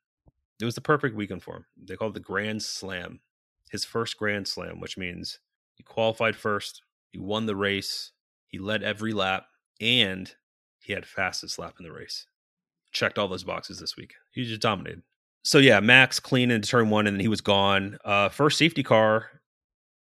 [0.61, 1.65] it was the perfect weekend for him.
[1.81, 3.19] They called it the Grand Slam,
[3.69, 5.39] his first Grand Slam, which means
[5.75, 6.81] he qualified first,
[7.11, 8.11] he won the race,
[8.47, 9.45] he led every lap,
[9.81, 10.33] and
[10.79, 12.25] he had fastest lap in the race.
[12.91, 14.13] Checked all those boxes this week.
[14.31, 15.01] He just dominated.
[15.43, 17.97] So yeah, Max clean into turn one, and then he was gone.
[18.03, 19.29] Uh, first safety car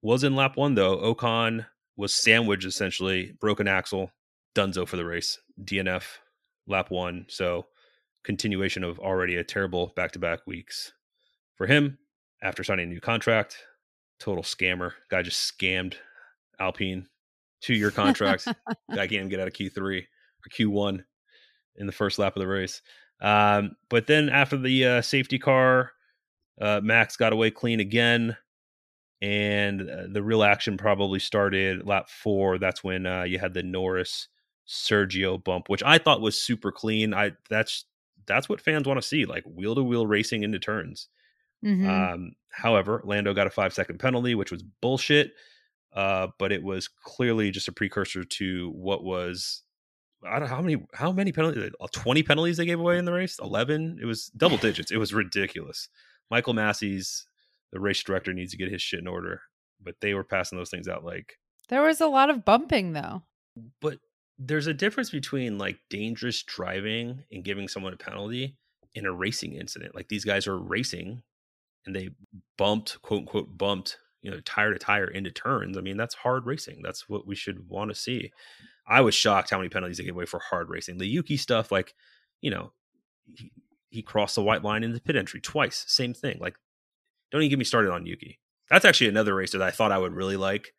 [0.03, 0.99] was in lap one though.
[0.99, 4.11] Ocon was sandwiched essentially, broken axle,
[4.55, 5.39] Dunzo for the race.
[5.65, 6.05] DNF
[6.67, 7.27] lap one.
[7.29, 7.67] So
[8.25, 10.93] continuation of already a terrible back to back weeks
[11.55, 11.99] for him
[12.43, 13.57] after signing a new contract.
[14.19, 14.93] Total scammer.
[15.11, 15.95] Guy just scammed
[16.59, 17.07] Alpine.
[17.61, 18.47] Two year contract.
[18.95, 21.05] Guy can't even get out of Q3 or Q1
[21.77, 22.83] in the first lap of the race.
[23.21, 25.93] Um, but then after the uh, safety car,
[26.61, 28.37] uh, Max got away clean again.
[29.23, 32.59] And uh, the real action probably started lap four.
[32.59, 34.29] That's when uh, you had the Norris
[34.71, 37.13] Sergio bump, which I thought was super clean.
[37.13, 37.85] I that's
[38.27, 41.09] that's what fans want to see, like wheel to wheel racing into turns.
[41.65, 41.89] Mhm.
[42.15, 45.33] Um, however, Lando got a five second penalty, which was bullshit.
[45.93, 49.63] Uh, but it was clearly just a precursor to what was
[50.25, 53.05] I don't know how many how many penalties uh, twenty penalties they gave away in
[53.07, 53.39] the race.
[53.43, 53.99] Eleven.
[54.01, 54.93] It was double digits.
[54.93, 55.89] It was ridiculous.
[56.31, 57.27] Michael Masi's
[57.73, 59.41] the race director needs to get his shit in order.
[59.83, 61.39] But they were passing those things out like
[61.71, 63.23] There was a lot of bumping though.
[63.81, 63.99] but
[64.43, 68.57] there's a difference between like dangerous driving and giving someone a penalty
[68.95, 69.95] in a racing incident.
[69.95, 71.23] Like these guys are racing
[71.85, 72.11] and they
[72.57, 75.77] bumped, quote unquote, bumped, you know, tire to tire into turns.
[75.77, 76.81] I mean, that's hard racing.
[76.83, 78.33] That's what we should want to see.
[78.87, 80.97] I was shocked how many penalties they gave away for hard racing.
[80.97, 81.95] The Yuki stuff, like,
[82.41, 82.73] you know,
[83.27, 83.53] he,
[83.91, 85.85] he crossed the white line in the pit entry twice.
[85.87, 86.39] Same thing.
[86.41, 86.57] Like,
[87.31, 88.41] don't even get me started on Yuki.
[88.71, 90.73] That's actually another racer that I thought I would really like,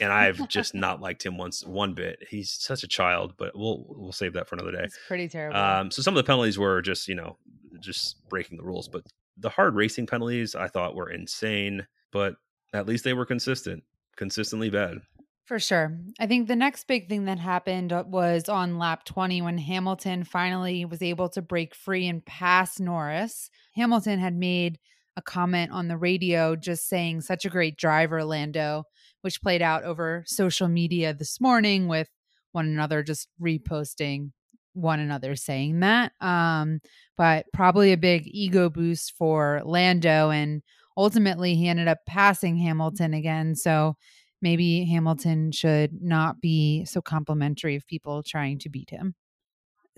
[0.00, 2.26] and I've just not liked him once one bit.
[2.28, 4.84] He's such a child, but we'll we'll save that for another day.
[4.84, 5.58] It's pretty terrible.
[5.58, 7.38] Um, so some of the penalties were just you know
[7.80, 9.02] just breaking the rules, but
[9.36, 11.86] the hard racing penalties I thought were insane.
[12.12, 12.36] But
[12.72, 13.84] at least they were consistent,
[14.16, 14.98] consistently bad.
[15.46, 15.96] For sure.
[16.18, 20.24] I think the next big thing that happened uh, was on lap 20 when Hamilton
[20.24, 23.48] finally was able to break free and pass Norris.
[23.76, 24.80] Hamilton had made
[25.16, 28.84] a comment on the radio just saying, such a great driver, Lando,
[29.22, 32.08] which played out over social media this morning with
[32.52, 34.30] one another just reposting
[34.76, 36.12] one another saying that.
[36.20, 36.80] Um,
[37.16, 40.30] but probably a big ego boost for Lando.
[40.30, 40.62] And
[40.96, 43.54] ultimately, he ended up passing Hamilton again.
[43.54, 43.96] So
[44.42, 49.14] maybe Hamilton should not be so complimentary of people trying to beat him.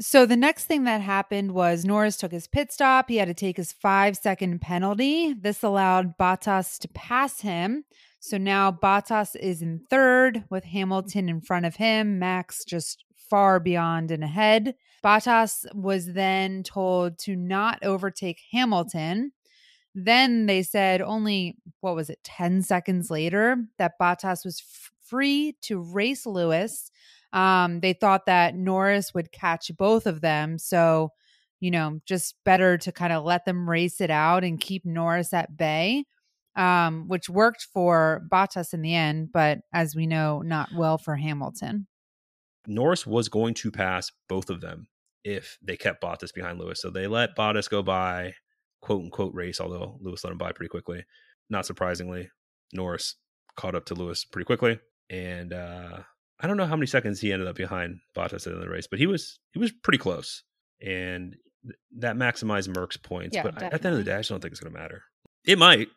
[0.01, 3.09] So the next thing that happened was Norris took his pit stop.
[3.09, 5.33] He had to take his five second penalty.
[5.33, 7.85] This allowed Bottas to pass him.
[8.21, 13.59] So now Bottas is in third with Hamilton in front of him, Max just far
[13.59, 14.77] beyond and ahead.
[15.05, 19.33] Bottas was then told to not overtake Hamilton.
[19.95, 25.57] Then they said only, what was it, 10 seconds later, that Bottas was f- free
[25.63, 26.91] to race Lewis.
[27.33, 30.59] Um, they thought that Norris would catch both of them.
[30.59, 31.11] So,
[31.61, 35.33] you know, just better to kind of let them race it out and keep Norris
[35.33, 36.05] at bay,
[36.57, 41.17] um, which worked for Bottas in the end, but as we know, not well for
[41.17, 41.87] Hamilton.
[42.67, 44.89] Norris was going to pass both of them
[45.25, 46.81] if they kept Bottas behind Lewis.
[46.81, 48.35] So they let Bottas go by,
[48.81, 51.05] quote unquote, race, although Lewis let him by pretty quickly.
[51.51, 52.31] Not surprisingly,
[52.73, 53.17] Norris
[53.57, 54.79] caught up to Lewis pretty quickly.
[55.11, 56.01] And uh,
[56.41, 58.99] I don't know how many seconds he ended up behind Bottas in the race, but
[58.99, 60.45] he was he was pretty close.
[60.81, 63.35] And th- that maximized Merc's points.
[63.35, 64.79] Yeah, but at the end of the day, I just don't think it's going to
[64.79, 65.03] matter.
[65.45, 65.89] It might,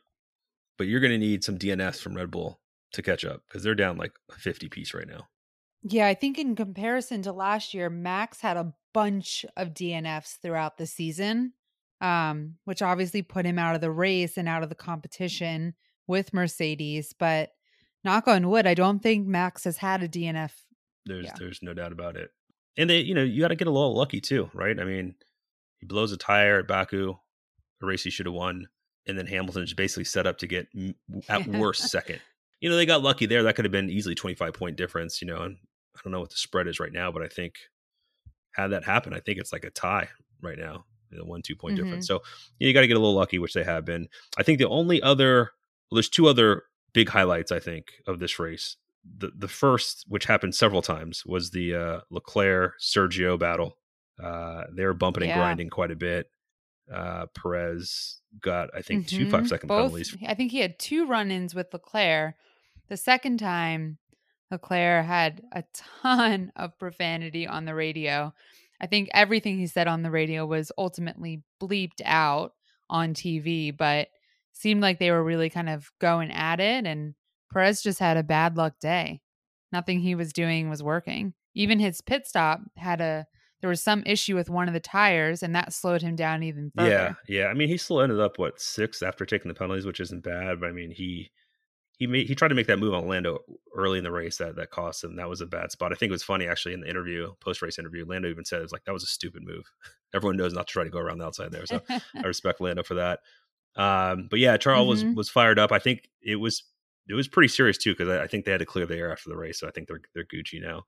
[0.77, 2.59] but you're going to need some DNS from Red Bull
[2.93, 5.27] to catch up because they're down like a 50 piece right now.
[5.83, 10.77] Yeah, I think in comparison to last year, Max had a bunch of DNFs throughout
[10.77, 11.53] the season,
[12.01, 15.73] um, which obviously put him out of the race and out of the competition
[16.07, 17.13] with Mercedes.
[17.17, 17.51] But
[18.03, 20.51] knock on wood, I don't think Max has had a DNF.
[21.05, 21.33] There's Yeah.
[21.37, 22.31] there's no doubt about it.
[22.77, 24.79] And they, you know, you got to get a little lucky too, right?
[24.79, 25.15] I mean,
[25.79, 27.15] he blows a tire at Baku,
[27.81, 28.67] a race he should have won,
[29.07, 30.67] and then Hamilton Hamilton's basically set up to get
[31.27, 32.21] at worst second.
[32.59, 33.43] You know, they got lucky there.
[33.43, 35.21] That could have been easily 25 point difference.
[35.21, 35.57] You know, and
[35.95, 37.55] I don't know what the spread is right now, but I think
[38.53, 40.09] had that happen, I think it's like a tie
[40.41, 42.05] right now, you know, one two point difference.
[42.05, 42.19] Mm-hmm.
[42.19, 42.23] So
[42.59, 44.07] you, know, you got to get a little lucky, which they have been.
[44.37, 45.51] I think the only other,
[45.89, 48.77] well, there's two other big highlights I think of this race.
[49.17, 53.77] The the first, which happened several times, was the uh, Leclerc Sergio battle.
[54.21, 56.27] Uh, they were bumping and grinding quite a bit.
[56.93, 59.31] Uh, Perez got, I think, two Mhm.
[59.31, 60.17] five second Both- penalties.
[60.27, 62.35] I think he had two run ins with Leclerc.
[62.89, 63.97] The second time,
[64.51, 65.63] Leclerc had a
[66.01, 68.33] ton of profanity on the radio.
[68.81, 72.53] I think everything he said on the radio was ultimately bleeped out
[72.89, 74.09] on TV, but
[74.53, 76.85] seemed like they were really kind of going at it.
[76.85, 77.15] And
[77.51, 79.21] Perez just had a bad luck day.
[79.71, 81.33] Nothing he was doing was working.
[81.53, 83.25] Even his pit stop had a,
[83.61, 86.71] there was some issue with one of the tires, and that slowed him down even
[86.75, 86.89] further.
[86.89, 87.45] Yeah, yeah.
[87.47, 90.59] I mean, he still ended up what sixth after taking the penalties, which isn't bad.
[90.59, 91.31] But I mean, he
[92.01, 93.41] he made he tried to make that move on Lando
[93.75, 95.15] early in the race that that cost him.
[95.17, 95.91] That was a bad spot.
[95.91, 98.05] I think it was funny actually in the interview, post race interview.
[98.07, 99.63] Lando even said it was like that was a stupid move.
[100.15, 102.81] Everyone knows not to try to go around the outside there, so I respect Lando
[102.81, 103.19] for that.
[103.75, 105.15] Um, but yeah, Charles was Mhm.
[105.15, 105.71] was fired up.
[105.71, 106.63] I think it was
[107.07, 109.11] it was pretty serious too because I, I think they had to clear the air
[109.11, 110.83] after the race, so I think they're they're Gucci now.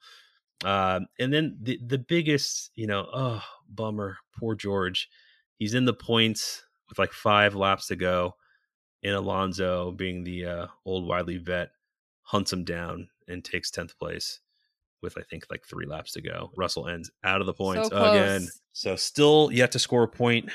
[0.65, 5.09] Um, and then the the biggest, you know, oh bummer, poor George.
[5.57, 8.35] He's in the points with like five laps to go,
[9.03, 11.71] and Alonso, being the uh, old wily vet,
[12.23, 14.39] hunts him down and takes tenth place
[15.01, 16.51] with I think like three laps to go.
[16.55, 20.51] Russell ends out of the points So again, so still yet to score a point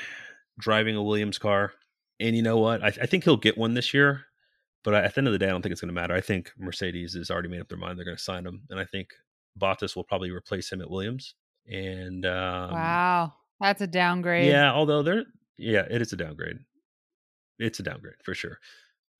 [0.59, 1.73] driving a Williams car.
[2.19, 2.83] And you know what?
[2.83, 4.25] I, I think he'll get one this year.
[4.83, 6.13] But at the end of the day, I don't think it's going to matter.
[6.13, 8.79] I think Mercedes has already made up their mind; they're going to sign him, and
[8.79, 9.09] I think
[9.59, 11.35] Bottas will probably replace him at Williams.
[11.69, 14.47] And um, wow, that's a downgrade.
[14.47, 15.25] yeah, although they're
[15.57, 16.59] yeah, it is a downgrade.
[17.59, 18.57] It's a downgrade for sure,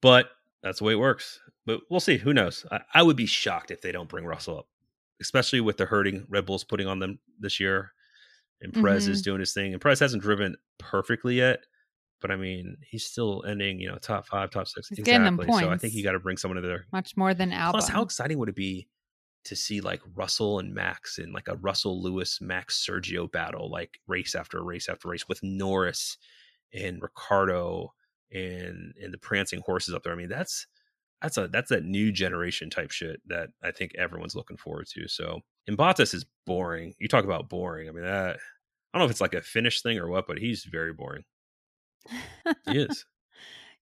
[0.00, 0.30] but
[0.62, 1.38] that's the way it works.
[1.66, 2.16] But we'll see.
[2.16, 2.64] Who knows?
[2.70, 4.66] I, I would be shocked if they don't bring Russell up,
[5.20, 7.92] especially with the hurting Red Bulls putting on them this year.
[8.62, 9.24] and Perez is Mhm.
[9.24, 9.72] doing his thing.
[9.74, 11.64] And Perez hasn't driven perfectly yet,
[12.20, 14.88] but I mean, he's still ending, you know, top five, top six.
[14.88, 15.46] He's exactly.
[15.46, 16.86] So I think you got to bring someone in there.
[16.92, 17.72] Much more than Albon.
[17.72, 18.88] Plus, how exciting would it be
[19.44, 23.98] to see like Russell and Max in like a Russell Lewis Max Sergio battle, like
[24.06, 26.18] race after race after race with Norris
[26.74, 27.92] and Ricciardo
[28.32, 30.12] and and the prancing horses up there.
[30.12, 30.66] I mean, that's
[31.22, 35.08] that's a that's that new generation type shit that I think everyone's looking forward to.
[35.08, 36.94] So, and Bottas is boring.
[36.98, 37.88] You talk about boring.
[37.88, 38.38] I mean, that
[38.92, 41.24] I don't know if it's like a Finnish thing or what, but he's very boring.
[42.66, 43.04] He is.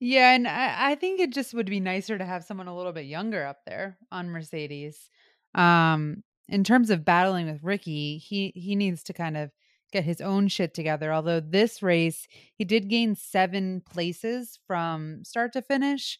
[0.00, 2.92] Yeah, and I, I think it just would be nicer to have someone a little
[2.92, 5.10] bit younger up there on Mercedes.
[5.54, 9.50] Um, in terms of battling with Ricky, he he needs to kind of
[9.92, 11.12] get his own shit together.
[11.12, 16.18] Although this race, he did gain seven places from start to finish,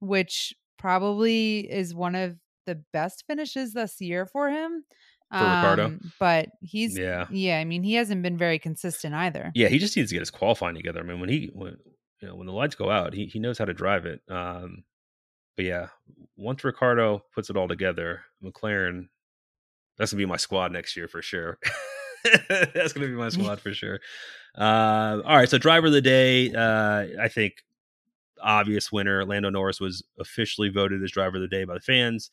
[0.00, 2.36] which probably is one of
[2.66, 4.84] the best finishes this year for him.
[5.30, 5.84] For Ricciardo?
[5.86, 7.26] Um, but he's Yeah.
[7.30, 9.52] yeah, I mean he hasn't been very consistent either.
[9.54, 11.00] Yeah, he just needs to get his qualifying together.
[11.00, 11.76] I mean, when he when
[12.20, 14.20] you know when the lights go out, he he knows how to drive it.
[14.28, 14.84] Um,
[15.56, 15.88] but yeah,
[16.36, 19.08] once Ricciardo puts it all together, McLaren,
[19.98, 21.58] that's gonna be my squad next year for sure.
[22.48, 24.00] that's gonna be my squad for sure.
[24.58, 27.62] Uh, all right, so driver of the day, uh, I think
[28.42, 32.30] obvious winner, Lando Norris was officially voted as driver of the day by the fans.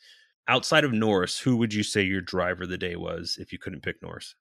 [0.47, 3.59] Outside of Norris, who would you say your driver of the day was if you
[3.59, 4.35] couldn't pick Norris?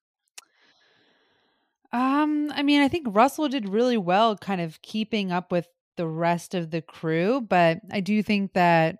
[1.92, 6.06] Um, I mean, I think Russell did really well kind of keeping up with the
[6.06, 8.98] rest of the crew, but I do think that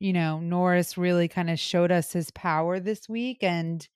[0.00, 3.86] you know, Norris really kind of showed us his power this week and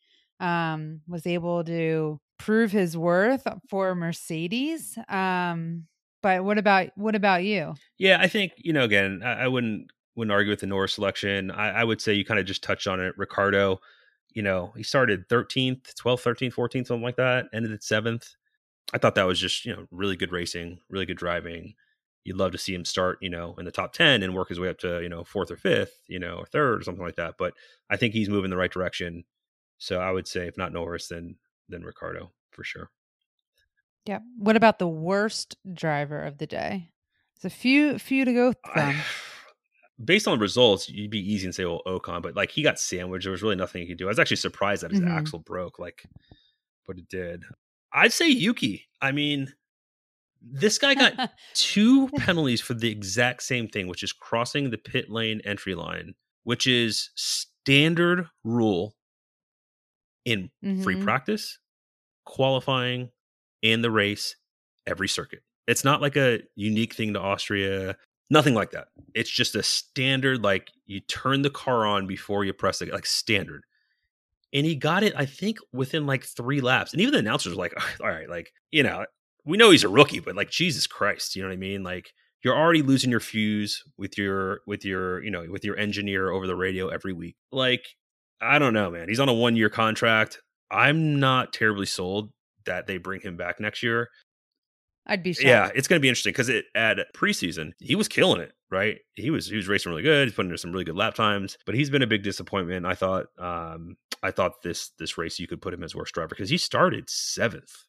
[0.40, 4.98] um was able to prove his worth for Mercedes.
[5.08, 5.86] Um
[6.22, 7.74] but what about what about you?
[7.98, 8.84] Yeah, I think you know.
[8.84, 11.50] Again, I, I wouldn't wouldn't argue with the Norris selection.
[11.50, 13.16] I, I would say you kind of just touched on it.
[13.16, 13.80] Ricciardo,
[14.32, 17.46] you know, he started 13th, 12th, 13th, 14th, something like that.
[17.52, 18.34] Ended at seventh.
[18.92, 21.74] I thought that was just you know really good racing, really good driving.
[22.24, 24.58] You'd love to see him start, you know, in the top 10 and work his
[24.58, 27.16] way up to, you know, fourth or fifth, you know, or third or something like
[27.16, 27.34] that.
[27.38, 27.52] But
[27.90, 29.24] I think he's moving the right direction.
[29.76, 31.36] So I would say if not Norris, then
[31.68, 32.90] then Ricciardo for sure.
[34.06, 34.20] Yeah.
[34.38, 36.90] What about the worst driver of the day?
[37.42, 38.96] There's a few few to go from.
[40.02, 42.78] Based on the results, you'd be easy and say, well, Ocon, but like he got
[42.80, 43.24] sandwiched.
[43.24, 44.06] There was really nothing he could do.
[44.06, 45.08] I was actually surprised that his Mhm.
[45.10, 46.04] axle broke, like,
[46.86, 47.44] but it did.
[47.92, 48.88] I'd say Yuki.
[49.00, 49.54] I mean,
[50.42, 55.10] this guy got two penalties for the exact same thing, which is crossing the pit
[55.10, 58.96] lane entry line, which is standard rule
[60.24, 60.50] in
[60.82, 61.04] free Mhm.
[61.04, 61.58] practice,
[62.24, 63.12] qualifying,
[63.62, 64.34] and the race
[64.86, 65.42] every circuit.
[65.68, 67.96] It's not like a unique thing to Austria,
[68.30, 68.88] nothing like that.
[69.14, 73.06] It's just a standard, like you turn the car on before you press it, like
[73.06, 73.64] standard.
[74.52, 76.92] And he got it, I think, within like three laps.
[76.92, 79.04] And even the announcers were like, all right, like, you know,
[79.44, 81.82] we know he's a rookie, but like Jesus Christ, you know what I mean?
[81.82, 86.30] Like you're already losing your fuse with your with your, you know, with your engineer
[86.30, 87.36] over the radio every week.
[87.50, 87.84] Like,
[88.40, 89.08] I don't know, man.
[89.08, 90.40] He's on a one year contract.
[90.70, 92.30] I'm not terribly sold
[92.66, 94.08] that they bring him back next year.
[95.06, 95.46] I'd be shocked.
[95.46, 98.98] Yeah, it's going to be interesting because it at preseason he was killing it, right?
[99.14, 100.28] He was he was racing really good.
[100.28, 102.86] He's putting in some really good lap times, but he's been a big disappointment.
[102.86, 106.28] I thought um I thought this this race you could put him as worst driver
[106.28, 107.84] because he started seventh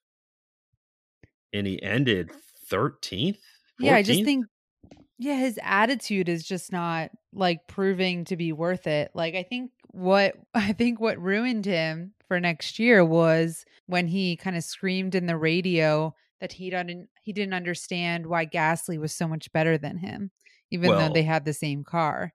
[1.53, 2.31] and he ended
[2.67, 3.39] thirteenth.
[3.79, 4.45] Yeah, I just think
[5.17, 9.11] yeah, his attitude is just not like proving to be worth it.
[9.13, 14.35] Like I think what I think what ruined him for next year was when he
[14.35, 19.15] kind of screamed in the radio that he didn't he didn't understand why Gasly was
[19.15, 20.31] so much better than him,
[20.71, 22.33] even Well- though they had the same car.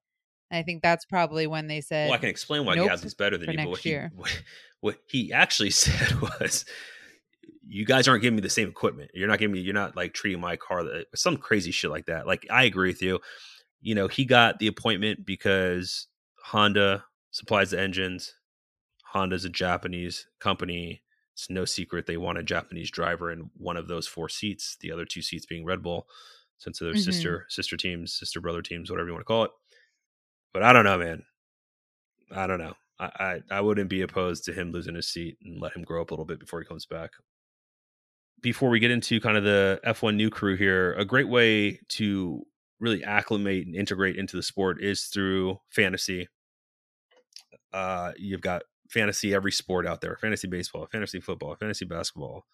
[0.50, 3.14] And I think that's probably when they said Well, I can explain why nope Gasly's
[3.14, 4.42] better than you, but what he, what,
[4.80, 6.64] what he actually said was,
[7.66, 9.12] "You guys aren't giving me the same equipment.
[9.14, 9.60] You're not giving me.
[9.60, 12.88] You're not like treating my car that some crazy shit like that." Like I agree
[12.88, 13.20] with you.
[13.80, 16.08] You know, he got the appointment because
[16.44, 18.34] Honda supplies the engines.
[19.04, 21.02] Honda's a Japanese company.
[21.40, 24.76] It's no secret they want a Japanese driver in one of those four seats.
[24.78, 26.06] The other two seats being Red Bull,
[26.58, 26.98] since they're Mhm.
[27.04, 29.50] sister sister teams, sister brother teams, whatever you want to call it.
[30.52, 31.24] But I don't know, man.
[32.30, 32.74] I don't know.
[32.98, 36.02] I, I I wouldn't be opposed to him losing his seat and let him grow
[36.02, 37.12] up a little bit before he comes back.
[38.42, 42.46] Before we get into kind of the F1 new crew here, a great way to
[42.80, 46.28] really acclimate and integrate into the sport is through fantasy.
[47.72, 52.44] Uh, you've got fantasy every sport out there: fantasy baseball, fantasy football, fantasy basketball.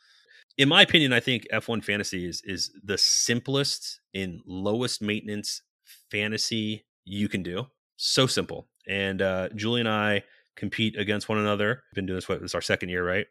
[0.59, 5.63] In my opinion, I think F1 fantasy is is the simplest and lowest maintenance
[6.11, 7.67] fantasy you can do.
[7.97, 8.69] So simple.
[8.89, 10.23] And uh, Julie and I
[10.57, 11.83] compete against one another.
[11.95, 13.27] Been doing this what this is our second year, right?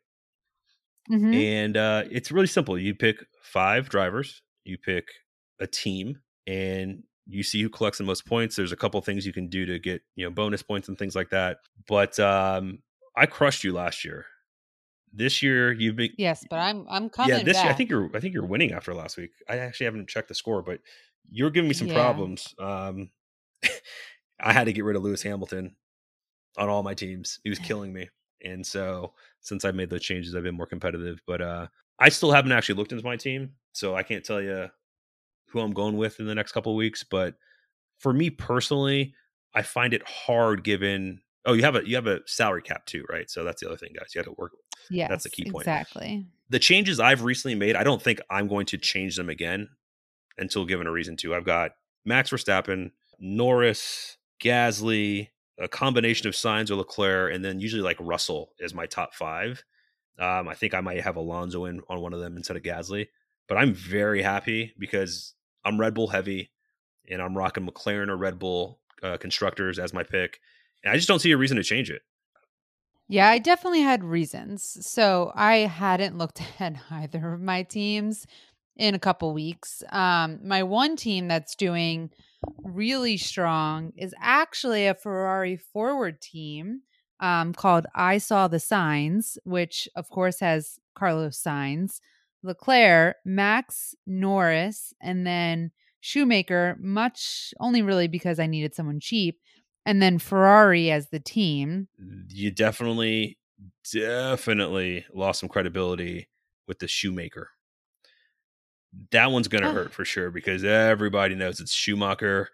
[1.11, 1.35] Mhm.
[1.35, 2.77] and uh, it's really simple.
[2.79, 5.07] You pick five drivers, you pick
[5.59, 8.55] a team, and you see who collects the most points.
[8.55, 11.15] There's a couple things you can do to get you know bonus points and things
[11.15, 11.57] like that.
[11.87, 12.79] But um,
[13.15, 14.25] I crushed you last year.
[15.13, 17.43] This year you've been Yes, but I'm I'm coming yeah.
[17.43, 19.31] This year I think you're I think you're winning after last week.
[19.49, 20.81] I actually haven't checked the score, but
[21.29, 21.93] you're giving me some Yeah.
[21.93, 22.53] problems.
[22.59, 23.11] Um,
[24.39, 25.75] I had to get rid of Lewis Hamilton
[26.57, 27.39] on all my teams.
[27.43, 28.09] He was killing me.
[28.43, 31.21] And so since I made those changes, I've been more competitive.
[31.27, 31.67] But uh
[31.99, 33.53] I still haven't actually looked into my team.
[33.73, 34.69] So I can't tell you
[35.49, 37.03] who I'm going with in the next couple of weeks.
[37.03, 37.35] But
[37.99, 39.15] for me personally,
[39.55, 43.05] I find it hard given oh, you have a you have a salary cap too,
[43.09, 43.29] right?
[43.29, 44.13] So that's the other thing, guys.
[44.13, 44.53] You have to work
[44.89, 45.63] Yeah, that's the key point.
[45.63, 46.25] Exactly.
[46.49, 49.69] the changes I've recently made, I don't think I'm going to change them again
[50.37, 51.35] until given a reason to.
[51.35, 51.71] I've got
[52.05, 58.53] Max Verstappen, Norris, Gasly, a combination of Sainz or Leclerc, and then usually like Russell
[58.59, 59.63] is my top five.
[60.19, 63.07] Um, I think I might have Alonso in on one of them instead of Gasly,
[63.47, 65.33] but I'm very happy because
[65.63, 66.51] I'm Red Bull heavy
[67.09, 70.39] and I'm rocking McLaren or Red Bull uh, constructors as my pick.
[70.85, 72.03] And I just don't see a reason to change it.
[73.07, 74.77] Yeah, I definitely had reasons.
[74.87, 78.25] So I hadn't looked at either of my teams
[78.77, 79.83] in a couple weeks.
[79.89, 82.11] Um, my one team that's doing
[82.63, 86.81] really strong is actually a Ferrari forward team
[87.19, 92.01] um, called I Saw the Signs, which of course has Carlos Sainz,
[92.43, 95.71] Leclerc, Max Norris, and then
[96.01, 99.39] Shoemaker, much only really because I needed someone cheap,
[99.85, 101.87] and then Ferrari as the team.
[102.29, 103.37] you definitely
[103.93, 106.27] definitely lost some credibility
[106.67, 107.49] with the shoemaker.
[109.11, 109.73] That one's gonna Ah.
[109.73, 112.49] hurt for sure because everybody knows it's schumacher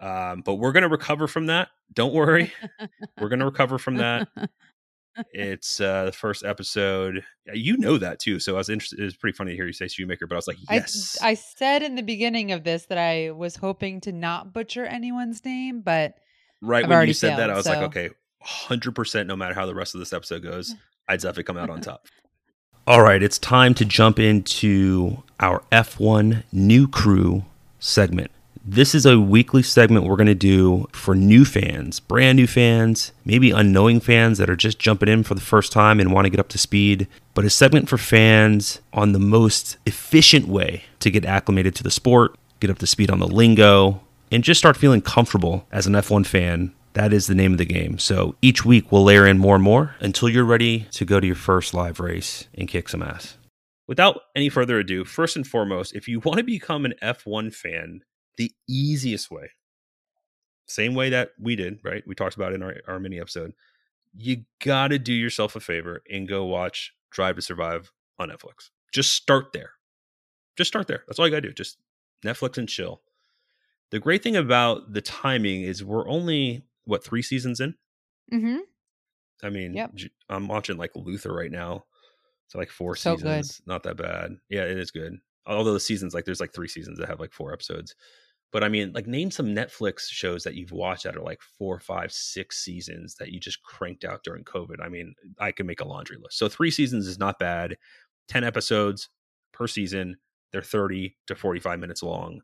[0.00, 2.52] um, but we're gonna recover from that don't worry.
[3.20, 4.28] We're gonna recover from that.
[5.32, 7.22] It's uh the first episode.
[7.52, 9.72] You know that too so i was interested it was pretty funny to hear you
[9.72, 11.16] say shoemaker but i was like I, yes.
[11.22, 15.44] I said in the beginning of this that I was hoping to not butcher anyone's
[15.44, 16.18] name, but
[16.64, 18.10] right I've when you said that i was like okay
[18.44, 20.78] 100% no matter how the rest of this episode goes mm.
[21.08, 22.06] i'd definitely come out on top.
[22.86, 27.44] All right it's time to jump into our f1 new crew
[27.78, 28.30] segment.
[28.66, 33.12] This is a weekly segment we're going to do for new fans brand new fans
[33.24, 36.30] maybe unknowing fans that are just jumping in for the first time and want to
[36.30, 41.10] get up to speed but a segment for fans on the most efficient way to
[41.10, 44.00] get acclimated to the sport get up to speed on the lingo
[44.30, 46.74] and just start feeling comfortable as an F1 fan.
[46.94, 47.98] That is the name of the game.
[47.98, 51.26] So each week we'll layer in more and more until you're ready to go to
[51.26, 53.36] your first live race and kick some ass.
[53.86, 58.00] Without any further ado, first and foremost, if you want to become an F1 fan,
[58.36, 59.50] the easiest way,
[60.66, 62.02] same way that we did, right?
[62.06, 63.52] We talked about in our, our mini episode.
[64.16, 68.70] You got to do yourself a favor and go watch Drive to Survive on Netflix.
[68.92, 69.72] Just start there.
[70.56, 71.02] Just start there.
[71.06, 71.52] That's all you got to do.
[71.52, 71.78] Just
[72.24, 73.02] Netflix and chill.
[73.90, 77.74] The great thing about the timing is we're only what three seasons in.
[78.32, 78.60] Mhm.
[79.42, 79.94] I mean, Yep.
[80.28, 81.86] I'm watching like Luther right now.
[82.48, 83.44] So like four So good.
[83.44, 84.36] seasons, not that bad.
[84.48, 85.18] Yeah, it is good.
[85.46, 87.94] Although the seasons like there's like three seasons that have like four episodes.
[88.52, 91.80] But I mean, like name some Netflix shows that you've watched that are like four,
[91.80, 94.80] five, six seasons that you just cranked out during COVID.
[94.80, 96.38] I mean, I can make a laundry list.
[96.38, 97.76] So three seasons is not bad.
[98.28, 99.08] Ten episodes
[99.52, 100.18] per season.
[100.52, 102.42] They're 30 to 45 minutes long.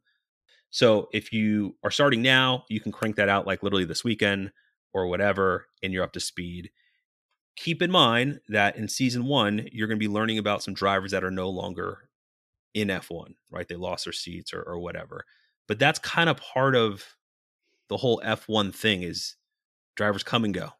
[0.70, 4.52] So if you are starting now, you can crank that out like literally this weekend
[4.92, 6.70] or whatever, and you're up to speed.
[7.56, 11.10] Keep in mind that in season one, you're going to be learning about some drivers
[11.10, 12.08] that are no longer
[12.74, 13.68] in F1, right?
[13.68, 15.24] They lost their seats or, or whatever.
[15.68, 17.04] But that's kind of part of
[17.88, 19.36] the whole F1 thing is
[19.96, 20.70] drivers come and go,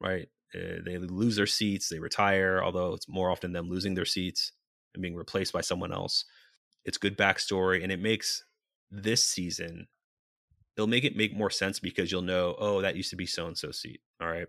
[0.00, 0.28] right?
[0.54, 4.52] Uh, they lose their seats, they retire, although it's more often them losing their seats
[4.94, 6.24] and being replaced by someone else.
[6.84, 8.44] It's good backstory, and it makes
[8.90, 9.86] this season
[10.76, 13.46] it'll make it make more sense because you'll know oh that used to be so
[13.46, 14.48] and so seat all right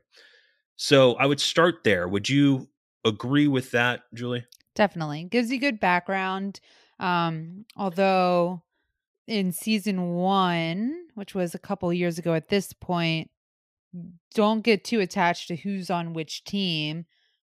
[0.76, 2.68] so i would start there would you
[3.06, 4.46] agree with that julie
[4.80, 5.26] Definitely.
[5.26, 6.62] Gives you good background.
[7.02, 8.64] Um, although
[9.28, 13.30] in season one, which was a couple years ago at this point,
[14.34, 17.06] don't get too attached to who's on which team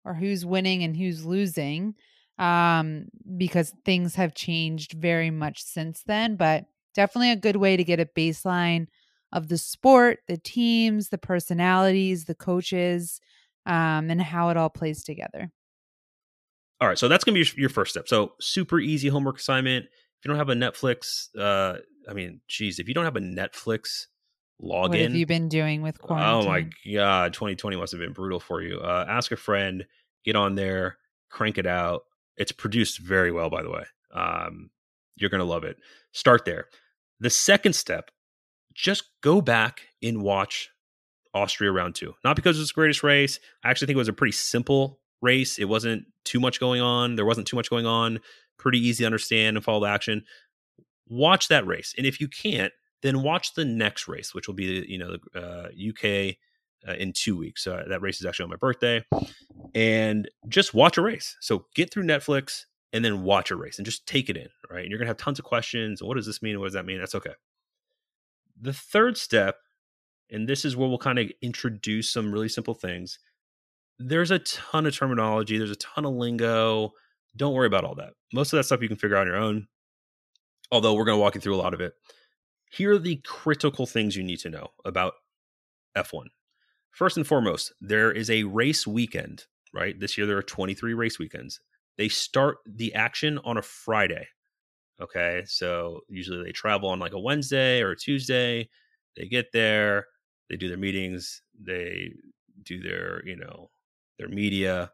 [0.06, 1.96] or who's winning and who's losing.
[2.38, 6.68] Um, because things have changed very much since then, but
[6.98, 8.88] definitely a good way to get a baseline
[9.32, 13.22] of the sport, the teams, the personalities, the coaches,
[13.66, 15.52] um, and how it all plays together.
[16.82, 19.38] all right so that's going to be your, your first step so super easy homework
[19.40, 21.78] assignment if you don't have a netflix uh
[22.10, 24.06] i mean geez if you don't have a netflix
[24.62, 26.48] login What have you been doing with quarantine?
[26.48, 26.62] Oh my
[26.94, 28.80] god, 2020 must have been brutal for you.
[28.80, 29.86] Uh, ask a friend,
[30.26, 30.98] get on there,
[31.30, 32.04] crank it out.
[32.38, 33.84] It's produced very well, by the way.
[34.14, 34.72] Um,
[35.16, 35.78] you're going to love it.
[36.12, 36.66] Start there.
[37.20, 38.12] The second step,
[38.74, 40.70] just go back and watch
[41.34, 42.14] Austria round two.
[42.24, 43.40] Not because it's the greatest race.
[43.64, 45.58] I actually think it was a pretty simple race.
[45.58, 47.16] It wasn't too much going on.
[47.16, 48.20] There wasn't too much going on.
[48.58, 50.24] Pretty easy to understand and follow the action.
[51.10, 54.86] Watch that race, and if you can't, then watch the next race, which will be
[54.88, 56.36] you know uh, UK
[56.88, 57.64] uh, in two weeks.
[57.64, 59.06] So that race is actually on my birthday,
[59.74, 61.38] and just watch a race.
[61.40, 64.50] So get through Netflix and then watch a race and just take it in.
[64.70, 66.02] Right, and you're gonna have tons of questions.
[66.02, 66.60] What does this mean?
[66.60, 67.00] What does that mean?
[67.00, 67.34] That's okay.
[68.60, 69.58] The third step,
[70.32, 73.20] and this is where we'll kind of introduce some really simple things.
[74.00, 75.58] There's a ton of terminology.
[75.58, 76.94] There's a ton of lingo.
[77.36, 78.14] Don't worry about all that.
[78.34, 79.68] Most of that stuff you can figure out on your own
[80.72, 81.94] although we're going to walk you through a lot of it.
[82.72, 85.14] Here are the critical things you need to know about
[85.96, 86.26] F1.
[86.92, 89.98] First and foremost, there is a race weekend, right?
[90.00, 91.62] This year there are 23 race weekends.
[91.98, 94.28] They start the action on a Friday.
[95.02, 95.44] Okay.
[95.46, 98.70] So usually they travel on like a Wednesday or a Tuesday.
[99.16, 100.08] They get there,
[100.50, 102.12] they do their meetings, they
[102.64, 103.70] do their, you know,
[104.20, 104.92] their media,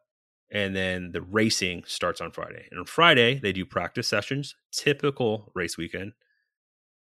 [0.51, 2.67] and then the racing starts on Friday.
[2.71, 6.13] And on Friday, they do practice sessions, typical race weekend.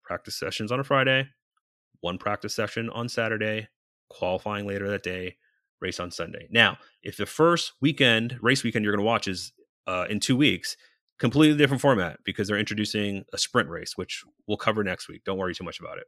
[0.03, 1.29] Practice sessions on a Friday,
[2.01, 3.69] one practice session on Saturday,
[4.09, 5.37] qualifying later that day,
[5.81, 6.49] race on Sunday.
[6.51, 9.53] Now, if the first weekend, race weekend you're going to watch is
[9.87, 10.77] uh, in two weeks,
[11.19, 15.23] completely different format because they're introducing a sprint race, which we'll cover next week.
[15.25, 16.07] Don't worry too much about it.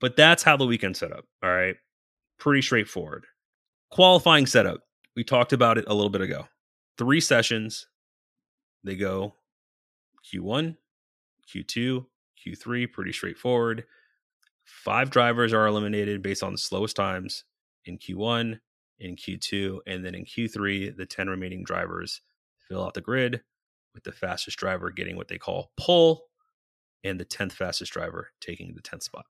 [0.00, 1.24] But that's how the weekend set up.
[1.42, 1.76] All right.
[2.38, 3.26] Pretty straightforward.
[3.90, 4.82] Qualifying setup
[5.18, 6.46] we talked about it a little bit ago.
[6.96, 7.88] Three sessions.
[8.84, 9.34] They go
[10.32, 10.76] Q1,
[11.52, 12.06] Q2,
[12.46, 13.82] Q3, pretty straightforward.
[14.62, 17.42] Five drivers are eliminated based on the slowest times
[17.84, 18.60] in Q1,
[19.00, 22.20] in Q2, and then in Q3, the 10 remaining drivers
[22.68, 23.42] fill out the grid
[23.94, 26.26] with the fastest driver getting what they call pole
[27.04, 29.24] and the 10th fastest driver taking the 10th spot.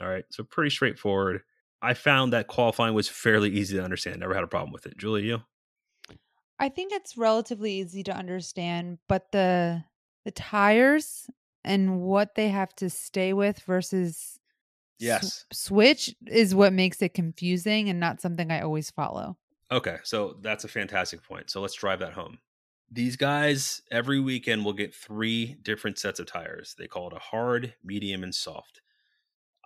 [0.00, 1.42] All right, so pretty straightforward.
[1.82, 4.20] I found that qualifying was fairly easy to understand.
[4.20, 4.96] Never had a problem with it.
[4.98, 5.42] Julie, you?
[6.58, 9.84] I think it's relatively easy to understand, but the
[10.24, 11.30] the tires
[11.64, 14.38] and what they have to stay with versus
[14.98, 19.38] yes sw- switch is what makes it confusing and not something I always follow.
[19.72, 21.48] Okay, so that's a fantastic point.
[21.48, 22.38] So let's drive that home.
[22.92, 26.74] These guys every weekend will get three different sets of tires.
[26.76, 28.80] They call it a hard, medium, and soft.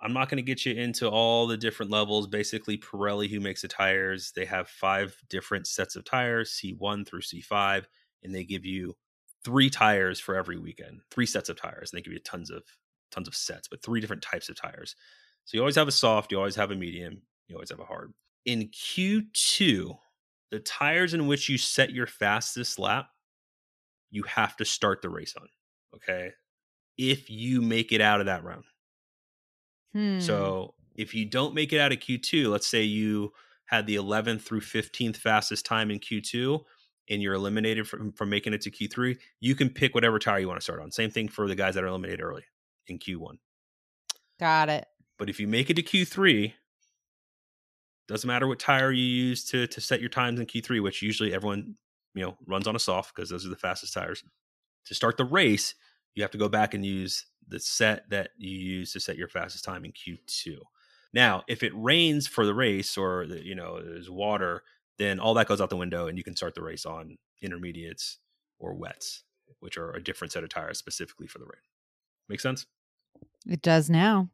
[0.02, 2.26] I'm not going to get you into all the different levels.
[2.26, 7.22] Basically, Pirelli, who makes the tires, they have five different sets of tires, C1 through
[7.22, 7.84] C5,
[8.22, 8.94] and they give you
[9.42, 12.62] three tires for every weekend, three sets of tires, and they give you tons of
[13.10, 14.96] tons of sets, but three different types of tires.
[15.44, 17.84] So you always have a soft, you always have a medium, you always have a
[17.84, 18.12] hard.
[18.44, 19.96] In Q2,
[20.50, 23.08] the tires in which you set your fastest lap,
[24.14, 25.48] you have to start the race on.
[25.96, 26.30] Okay.
[26.96, 28.64] If you make it out of that round.
[29.92, 30.20] Hmm.
[30.20, 33.32] So if you don't make it out of Q2, let's say you
[33.66, 36.60] had the 11th through 15th fastest time in Q2
[37.10, 40.46] and you're eliminated from, from making it to Q3, you can pick whatever tire you
[40.46, 40.92] want to start on.
[40.92, 42.44] Same thing for the guys that are eliminated early
[42.86, 43.38] in Q1.
[44.38, 44.86] Got it.
[45.18, 46.52] But if you make it to Q3,
[48.06, 51.34] doesn't matter what tire you use to to set your times in Q3, which usually
[51.34, 51.76] everyone,
[52.14, 54.22] you know, runs on a soft because those are the fastest tires.
[54.86, 55.74] To start the race,
[56.14, 59.28] you have to go back and use the set that you use to set your
[59.28, 60.56] fastest time in Q2.
[61.12, 64.62] Now, if it rains for the race or the, you know there's water,
[64.98, 68.18] then all that goes out the window, and you can start the race on intermediates
[68.58, 69.24] or wets,
[69.60, 71.62] which are a different set of tires specifically for the rain.
[72.28, 72.66] Make sense?
[73.46, 74.30] It does now.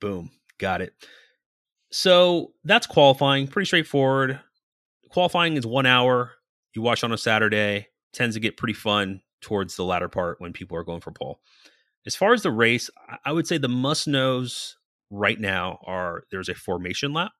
[0.00, 0.94] Boom, got it.
[1.90, 3.48] So that's qualifying.
[3.48, 4.40] Pretty straightforward.
[5.10, 6.32] Qualifying is one hour.
[6.74, 7.88] You watch on a Saturday.
[8.12, 11.40] Tends to get pretty fun towards the latter part when people are going for pole.
[12.06, 12.90] As far as the race,
[13.24, 14.76] I would say the must knows
[15.10, 17.32] right now are there's a formation lap.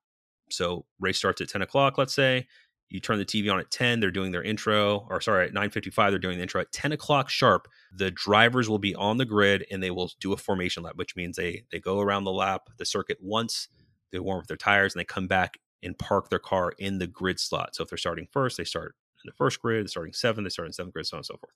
[0.50, 2.46] So race starts at 10 o'clock, let's say.
[2.88, 6.10] You turn the TV on at 10, they're doing their intro, or sorry, at 9.55,
[6.10, 6.60] they're doing the intro.
[6.60, 10.32] At 10 o'clock sharp, the drivers will be on the grid and they will do
[10.32, 13.68] a formation lap, which means they they go around the lap, the circuit once,
[14.10, 17.06] they warm up their tires, and they come back and park their car in the
[17.06, 17.76] grid slot.
[17.76, 20.66] So if they're starting first, they start in the first grid, starting seven, they start
[20.66, 21.52] in seventh grid, so on and so forth.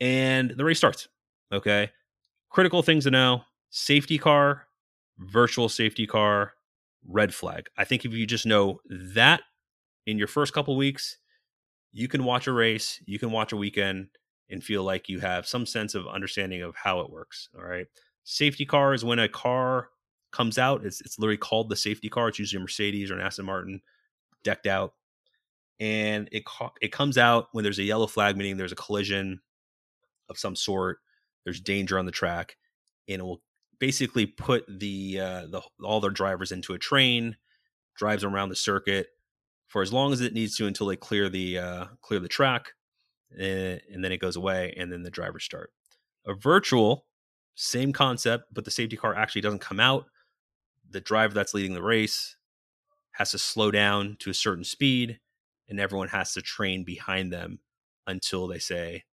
[0.00, 1.08] And the race starts.
[1.52, 1.90] Okay
[2.50, 4.66] critical things to know safety car,
[5.18, 6.54] virtual safety car,
[7.06, 7.68] red flag.
[7.76, 9.42] I think if you just know that
[10.06, 11.18] in your first couple weeks,
[11.92, 14.08] you can watch a race, you can watch a weekend
[14.48, 17.48] and feel like you have some sense of understanding of how it works.
[17.56, 17.86] All right.
[18.24, 19.88] Safety car is when a car
[20.32, 20.84] comes out.
[20.84, 22.28] It's, it's literally called the safety car.
[22.28, 23.80] It's usually a Mercedes or an Aston Martin
[24.44, 24.94] decked out.
[25.80, 29.40] And it co- it comes out when there's a yellow flag, meaning there's a collision
[30.28, 30.98] of some sort.
[31.44, 32.56] There's danger on the track,
[33.08, 33.42] and it will
[33.78, 37.36] basically put the uh, the all their drivers into a train,
[37.94, 39.08] drives them around the circuit
[39.66, 42.72] for as long as it needs to until they clear the uh, clear the track,
[43.38, 45.72] and, and then it goes away, and then the drivers start.
[46.26, 47.06] A virtual,
[47.54, 50.06] same concept, but the safety car actually doesn't come out.
[50.90, 52.36] The driver that's leading the race
[53.12, 55.20] has to slow down to a certain speed,
[55.68, 57.60] and everyone has to train behind them
[58.06, 59.04] until they say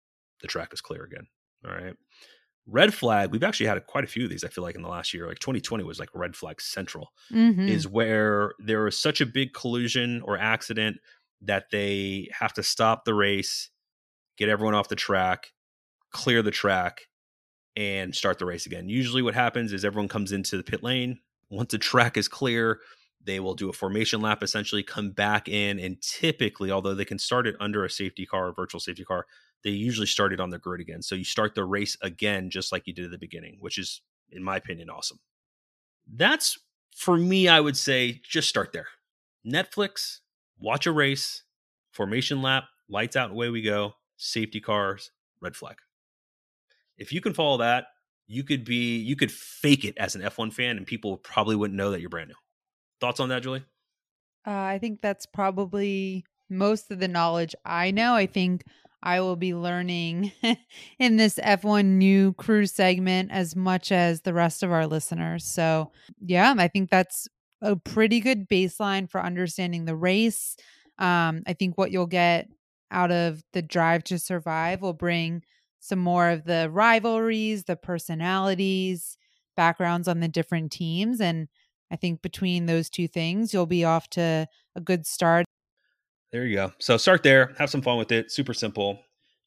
[0.43, 1.27] the track is clear again.
[1.67, 1.95] All right.
[2.67, 4.89] Red flag, we've actually had quite a few of these, I feel like, in the
[4.89, 5.27] last year.
[5.27, 7.69] Like 2020 was like red flag central, Mhm.
[7.69, 10.99] is where there was such a big collusion or accident
[11.41, 13.71] that they have to stop the race,
[14.39, 15.53] get everyone off the track,
[16.13, 17.09] clear the track,
[17.77, 18.89] and start the race again.
[18.89, 21.21] Usually, what happens is everyone comes into the pit lane.
[21.51, 22.81] Once the track is clear,
[23.25, 27.19] they will do a formation lap, essentially come back in, and typically, although they can
[27.19, 29.27] start it under a safety car, a virtual safety car,
[29.63, 31.03] they usually start it on the grid again.
[31.03, 34.03] So you start the race again, just like you did at the beginning, which is,
[34.31, 35.21] in my opinion, awesome.
[36.13, 36.59] That's
[36.97, 38.89] for me, I would say just start there.
[39.47, 40.19] Netflix,
[40.59, 41.45] watch a race,
[41.93, 45.11] formation lap, lights out, away we go, safety cars,
[45.41, 45.77] red flag.
[46.99, 47.87] If you can follow that,
[48.27, 51.77] you could be, you could fake it as an F1 fan and people probably wouldn't
[51.77, 52.35] know that you're brand new.
[53.03, 53.65] Thoughts on that, Julie?
[54.47, 58.15] Uh, I think that's probably most of the knowledge I know.
[58.15, 58.63] I think
[59.03, 60.31] I will be learning
[61.01, 65.45] in this F1 new crew segment as much as the rest of our listeners.
[65.45, 65.91] So,
[66.25, 67.27] yeah, I think that's
[67.61, 70.57] a pretty good baseline for understanding the race.
[71.01, 72.47] Um, I think what you'll get
[72.93, 75.43] out of the drive to survive will bring
[75.81, 79.19] some more of the rivalries, the personalities,
[79.57, 81.21] backgrounds on the different teams.
[81.21, 81.49] And
[81.93, 85.45] I think between those two things, you'll be off to a good start.
[86.33, 86.73] There you go.
[86.79, 88.33] So start there, have some fun with it.
[88.33, 88.99] Super simple.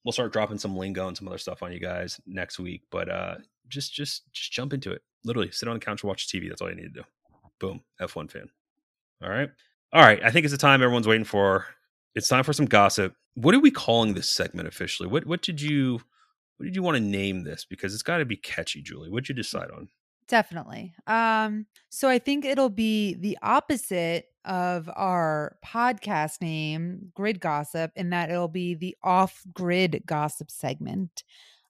[0.03, 2.83] We'll start dropping some lingo and some other stuff on you guys next week.
[2.91, 3.35] But uh
[3.67, 5.01] just just just jump into it.
[5.23, 6.47] Literally sit on the couch and watch TV.
[6.47, 7.03] That's all you need to do.
[7.59, 7.81] Boom.
[7.99, 8.49] F1 fan.
[9.23, 9.49] All right.
[9.91, 10.23] All right.
[10.23, 11.65] I think it's the time everyone's waiting for.
[12.13, 13.15] It's time for some gossip.
[13.33, 15.09] What are we calling this segment officially?
[15.09, 16.01] What what did you
[16.57, 17.65] what did you want to name this?
[17.65, 19.09] Because it's got to be catchy, Julie.
[19.09, 19.89] What'd you decide on?
[20.27, 20.95] Definitely.
[21.05, 28.09] Um, so I think it'll be the opposite of our podcast name, Grid Gossip, in
[28.09, 31.23] that it'll be the off-grid gossip segment.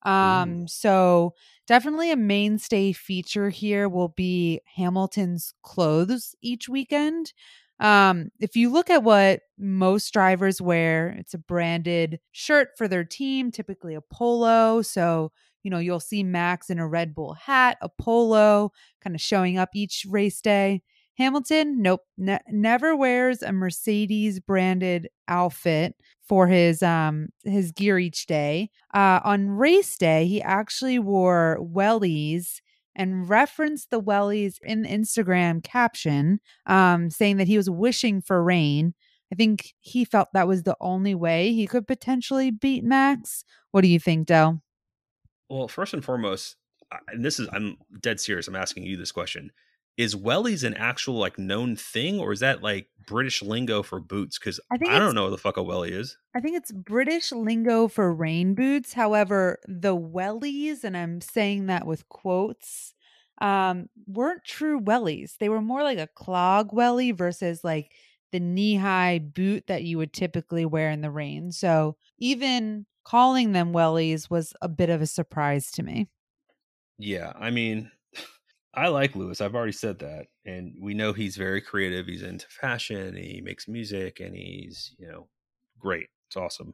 [0.03, 1.33] Um, so
[1.67, 7.33] definitely a mainstay feature here will be Hamilton's clothes each weekend.
[7.79, 13.03] Um, if you look at what most drivers wear, it's a branded shirt for their
[13.03, 14.81] team, typically a polo.
[14.81, 15.31] So
[15.65, 18.71] you know, you'll see Max in a Red Bull hat, a polo,
[19.03, 20.83] kind of showing up each race day.
[21.17, 25.95] Hamilton, nope, ne- never wears a Mercedes branded outfit
[26.27, 28.69] for his um his gear each day.
[28.93, 32.61] Uh on race day, he actually wore wellies
[32.95, 38.43] and referenced the wellies in the Instagram caption, um, saying that he was wishing for
[38.43, 38.93] rain.
[39.33, 43.43] I think he felt that was the only way he could potentially beat Max.
[43.71, 44.61] What do you think, Dell?
[45.49, 46.55] Well, first and foremost,
[47.07, 48.47] and this is I'm dead serious.
[48.47, 49.51] I'm asking you this question:
[49.97, 54.39] Is wellies an actual like known thing, or is that like British lingo for boots?
[54.39, 56.17] Because I I, don't know what the fuck a wellie is.
[56.35, 58.93] I think it's British lingo for rain boots.
[58.93, 62.93] However, the wellies, and I'm saying that with quotes,
[63.39, 65.37] um, weren't true wellies.
[65.37, 67.91] They were more like a clog welly versus like
[68.31, 71.51] the knee high boot that you would typically wear in the rain.
[71.51, 76.09] So even calling them wellies was a bit of a surprise to me.
[76.97, 77.91] Yeah, I mean,
[78.73, 79.39] I like Lewis.
[79.39, 82.07] I've already said that, and we know he's very creative.
[82.07, 83.15] He's into fashion.
[83.15, 85.27] He makes music, and he's you know
[85.79, 86.07] great.
[86.27, 86.73] It's awesome.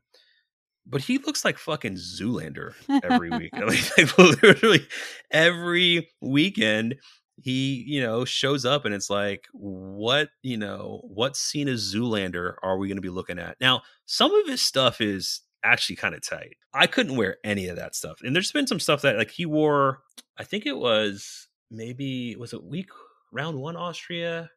[0.88, 2.74] But he looks like fucking Zoolander
[3.04, 3.52] every week.
[3.54, 4.88] like, like, literally
[5.30, 6.96] every weekend,
[7.40, 12.56] he you know shows up, and it's like, what you know, what scene of Zoolander
[12.64, 13.58] are we going to be looking at?
[13.62, 16.58] Now, some of his stuff is actually kind of tight.
[16.74, 19.46] I couldn't wear any of that stuff, and there's been some stuff that like he
[19.46, 20.02] wore.
[20.38, 22.90] I think it was maybe was it week
[23.32, 24.50] round one Austria,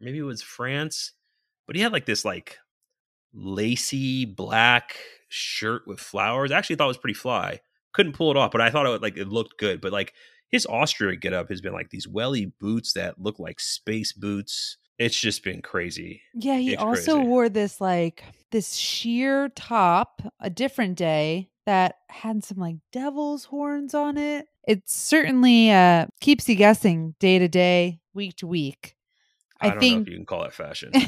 [0.00, 1.12] maybe it was France,
[1.66, 2.58] but he had like this like
[3.32, 4.96] lacy black
[5.28, 6.50] shirt with flowers.
[6.50, 7.60] I actually thought it was pretty fly.
[7.92, 9.80] Couldn't pull it off, but I thought it would, like it looked good.
[9.80, 10.14] But like
[10.48, 14.78] his Austria getup has been like these welly boots that look like space boots.
[14.98, 16.22] It's just been crazy.
[16.34, 17.28] Yeah, he It's also crazy.
[17.28, 23.94] wore this like this sheer top a different day that had some like devil's horns
[23.94, 24.46] on it.
[24.66, 28.96] It certainly uh keeps you guessing day to day, week to week.
[29.60, 30.92] I, I don't know think if you can call that fashion.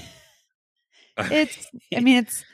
[1.19, 2.45] It's I mean it's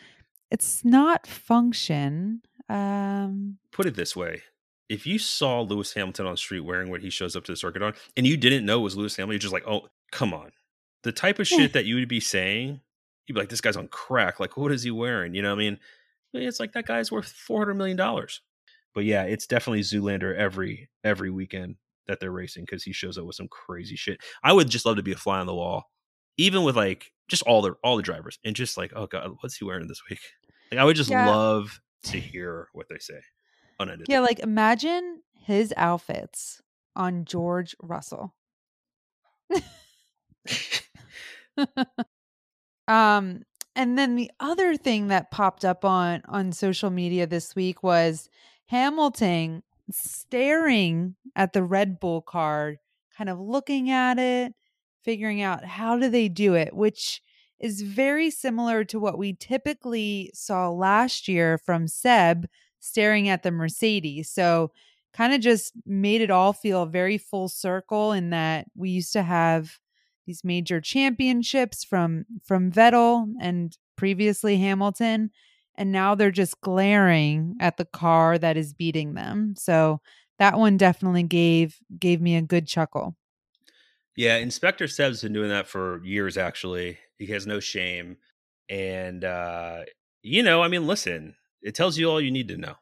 [0.50, 2.42] it's not function.
[2.68, 4.42] Um put it this way.
[4.88, 7.56] If you saw Lewis Hamilton on the street wearing what he shows up to the
[7.56, 10.32] circuit on, and you didn't know it was Lewis Hamilton, you're just like, oh, come
[10.32, 10.52] on.
[11.06, 12.80] The type of shit that you would be saying,
[13.26, 14.40] you'd be like, this guy's on crack.
[14.40, 15.34] Like, what is he wearing?
[15.34, 15.78] You know what I mean?
[16.34, 18.40] It's like that guy's worth four hundred million dollars.
[18.92, 21.76] But yeah, it's definitely Zoolander every every weekend
[22.08, 24.20] that they're racing because he shows up with some crazy shit.
[24.42, 25.84] I would just love to be a fly on the wall,
[26.36, 29.56] even with like just all the all the drivers and just like, oh god, what's
[29.56, 30.20] he wearing this week?
[30.72, 31.26] Like I would just Yeah.
[31.26, 33.20] love to hear what they say.
[33.78, 34.08] Unedited.
[34.08, 36.60] yeah, like imagine his outfits
[36.96, 38.34] on George Russell.
[42.88, 43.42] um
[43.74, 48.28] and then the other thing that popped up on on social media this week was
[48.66, 52.78] Hamilton staring at the Red Bull card,
[53.16, 54.54] kind of looking at it,
[55.04, 57.22] figuring out how do they do it, which
[57.60, 62.46] is very similar to what we typically saw last year from Seb
[62.80, 64.30] staring at the Mercedes.
[64.30, 64.72] So
[65.14, 69.22] kind of just made it all feel very full circle in that we used to
[69.22, 69.78] have
[70.26, 75.30] these major championships from from Vettel and previously Hamilton
[75.76, 79.54] and now they're just glaring at the car that is beating them.
[79.56, 80.00] So
[80.38, 83.16] that one definitely gave gave me a good chuckle.
[84.16, 86.98] Yeah, Inspector Seb's been doing that for years actually.
[87.18, 88.16] He has no shame.
[88.68, 89.82] And uh
[90.22, 92.74] you know, I mean, listen, it tells you all you need to know.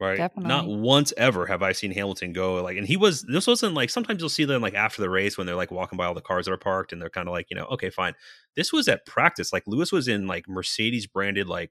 [0.00, 0.18] Right?
[0.36, 3.90] Not once ever have I seen Hamilton go like and he was this wasn't like
[3.90, 6.20] sometimes you'll see them like after the race when they're like walking by all the
[6.20, 8.14] cars that are parked and they're kind of like, you know, okay, fine.
[8.56, 9.52] This was at practice.
[9.52, 11.70] Like Lewis was in like Mercedes branded like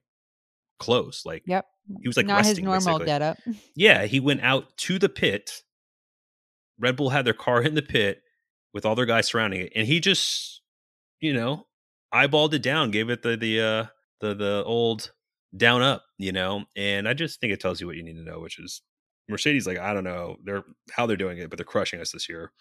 [0.78, 1.22] clothes.
[1.24, 1.66] Like Yep.
[2.00, 3.06] he was like Not his normal basically.
[3.06, 3.38] getup.
[3.76, 5.62] Yeah, he went out to the pit.
[6.80, 8.22] Red Bull had their car in the pit
[8.72, 10.60] with all their guys surrounding it, and he just,
[11.20, 11.66] you know,
[12.12, 13.84] eyeballed it down, gave it the the uh
[14.20, 15.12] the the old
[15.56, 16.64] down up, you know.
[16.76, 18.82] And I just think it tells you what you need to know, which is
[19.28, 19.66] Mercedes.
[19.66, 22.52] Like I don't know, they're how they're doing it, but they're crushing us this year,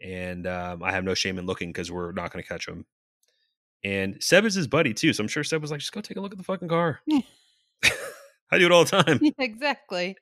[0.00, 2.86] and um, I have no shame in looking because we're not going to catch them.
[3.84, 6.16] And Seb is his buddy too, so I'm sure Seb was like, just go take
[6.16, 7.00] a look at the fucking car.
[8.52, 9.18] I do it all the time.
[9.22, 10.14] Yeah, exactly.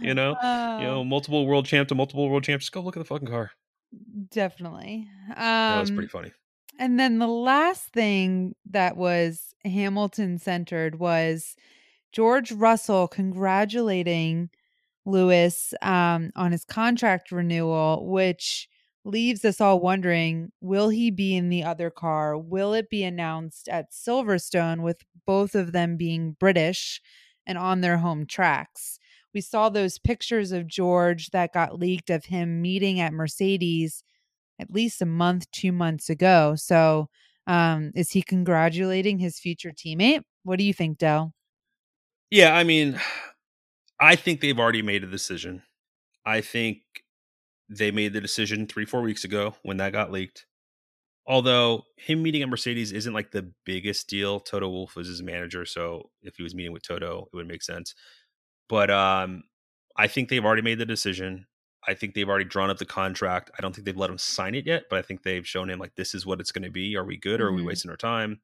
[0.00, 2.60] You know, Uh, you know, multiple world champ to multiple world champ.
[2.60, 3.50] Just go look at the fucking car.
[4.30, 5.06] definitely.
[5.28, 6.32] Um, That was pretty funny.
[6.78, 11.56] And then the last thing that was Hamilton centered was
[12.12, 14.50] George Russell congratulating
[15.06, 18.68] Lewis um, on his contract renewal, which
[19.04, 22.38] leaves us all wondering will he be in the other car?
[22.38, 27.00] Will it be announced at Silverstone with both of them being British
[27.46, 28.98] and on their home tracks?
[29.34, 34.04] We saw those pictures of George that got leaked of him meeting at Mercedes
[34.60, 36.54] at least a month, two months ago.
[36.56, 37.08] So,
[37.46, 40.22] um, is he congratulating his future teammate?
[40.44, 41.32] What do you think, Dell?
[42.30, 43.00] Yeah, I mean,
[44.00, 45.62] I think they've already made a decision.
[46.26, 46.78] I think
[47.68, 50.46] they made the decision three, four weeks ago when that got leaked.
[51.26, 54.40] Although him meeting at Mercedes isn't like the biggest deal.
[54.40, 57.62] Toto Wolff was his manager, so if he was meeting with Toto, it would make
[57.62, 57.94] sense.
[58.68, 59.44] But um,
[59.96, 61.46] I think they've already made the decision.
[61.86, 63.50] I think they've already drawn up the contract.
[63.58, 65.78] I don't think they've let him sign it yet, but I think they've shown him
[65.78, 66.96] like this is what it's going to be.
[66.96, 67.66] Are we good or are we Mhm.
[67.66, 68.40] wasting our time?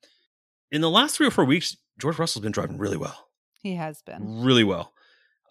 [0.70, 3.28] In the last three or four weeks, George Russell's been driving really well
[3.62, 4.42] He has been.
[4.42, 4.94] really well.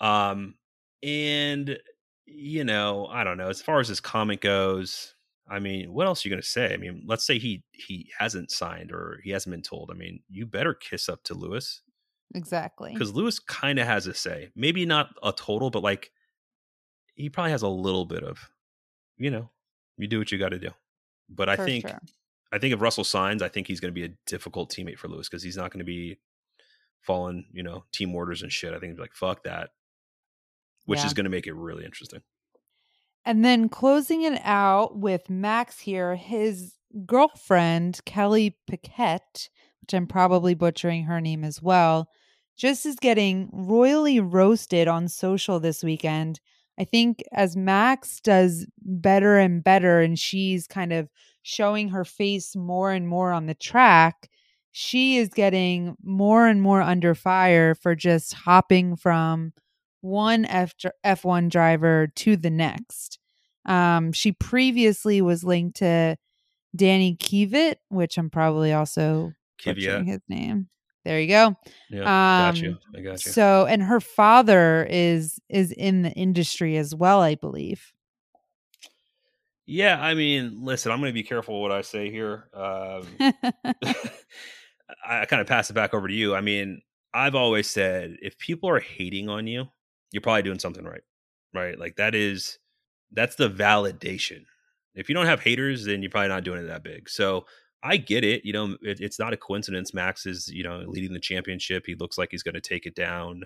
[0.02, 0.56] Um,
[1.04, 1.78] and
[2.32, 3.50] you know, I don't know.
[3.50, 5.16] As far as his comment goes,
[5.50, 6.72] I mean, what else are you going to say?
[6.74, 9.90] I mean, let's say he he hasn't signed or he hasn't been told.
[9.92, 11.82] I mean, you better kiss up to Lewis
[12.36, 12.94] Exactly.
[12.94, 14.52] because Lewis kind of has a say.
[14.56, 16.12] Maybe not a total, but like
[17.20, 18.50] he probably has a little bit of,
[19.18, 19.50] you know,
[19.98, 20.70] you do what you got to do.
[21.30, 22.00] But I For think sure.
[22.52, 25.08] I think if Russell signs, I think he's going to be a difficult teammate for
[25.08, 26.18] Lewis because he's not going to be
[27.02, 28.74] following, you know, team orders and shit.
[28.74, 29.70] I think he'd be like, fuck that,
[30.86, 31.06] which Yeah.
[31.06, 32.22] is going to make it really interesting.
[33.26, 39.50] And then closing it out with Max here, his girlfriend, Kelly Paquette,
[39.82, 42.10] which I'm probably butchering her name as well,
[42.58, 46.40] just is getting royally roasted on social this weekend.
[46.80, 51.10] I think as Max does better and better, and she's kind of
[51.42, 54.30] showing her face more and more on the track,
[54.72, 59.52] she is getting more and more under fire for just hopping from
[60.02, 60.74] one F
[61.06, 63.20] F1 driver to the next.
[63.66, 66.16] Um, she previously was linked to
[66.76, 70.06] Danny Kievit, which I'm probably also Kvyat.
[70.06, 70.70] his name.
[71.10, 71.56] There you go.
[71.90, 72.70] Yeah, got you.
[72.70, 73.32] Um, I got you.
[73.32, 77.94] So, and her father is is in the industry as well, I believe.
[79.66, 82.50] yeah, I mean, listen, I'm going to be careful what I say here.
[82.54, 83.08] Um,
[85.04, 86.36] I kind of pass it back over to you.
[86.36, 86.80] I mean,
[87.12, 89.66] I've always said if people are hating on you,
[90.12, 91.02] you're probably doing something right.
[91.56, 91.80] Right?
[91.80, 92.60] Like that is
[93.12, 94.44] that's the validation.
[94.94, 97.10] If you don't have haters, then you're probably not doing it that big.
[97.10, 97.48] So
[97.82, 98.44] I get it.
[98.44, 99.94] You know, it, it's not a coincidence.
[99.94, 101.84] Max is, you know, leading the championship.
[101.86, 103.44] He looks like he's going to take it down.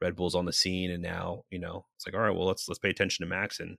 [0.00, 2.68] Red Bull's on the scene, and now, you know, it's like, all right, well, let's
[2.68, 3.78] let's pay attention to Max and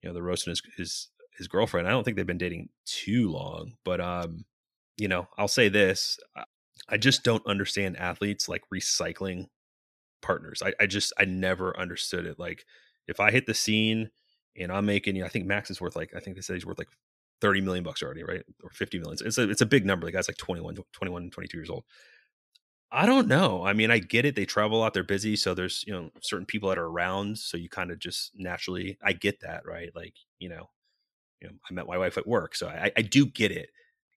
[0.00, 1.86] you know, the roasting his his his girlfriend.
[1.86, 4.44] I don't think they've been dating too long, but um,
[4.96, 6.18] you know, I'll say this:
[6.88, 9.46] I just don't understand athletes like recycling
[10.20, 10.62] partners.
[10.64, 12.38] I, I just I never understood it.
[12.38, 12.64] Like
[13.06, 14.10] if I hit the scene
[14.56, 16.54] and I'm making, you know, I think Max is worth like I think they said
[16.54, 16.90] he's worth like
[17.42, 18.42] 30 million bucks already, right?
[18.62, 19.18] Or 50 million.
[19.26, 20.06] It's a it's a big number.
[20.06, 21.84] The guy's like 21, 21, 22 years old.
[22.92, 23.64] I don't know.
[23.64, 24.36] I mean, I get it.
[24.36, 24.94] They travel a lot.
[24.94, 25.34] They're busy.
[25.34, 27.38] So there's, you know, certain people that are around.
[27.38, 29.90] So you kind of just naturally, I get that, right?
[29.96, 30.68] Like, you know,
[31.40, 32.54] you know, I met my wife at work.
[32.54, 33.70] So I, I do get it.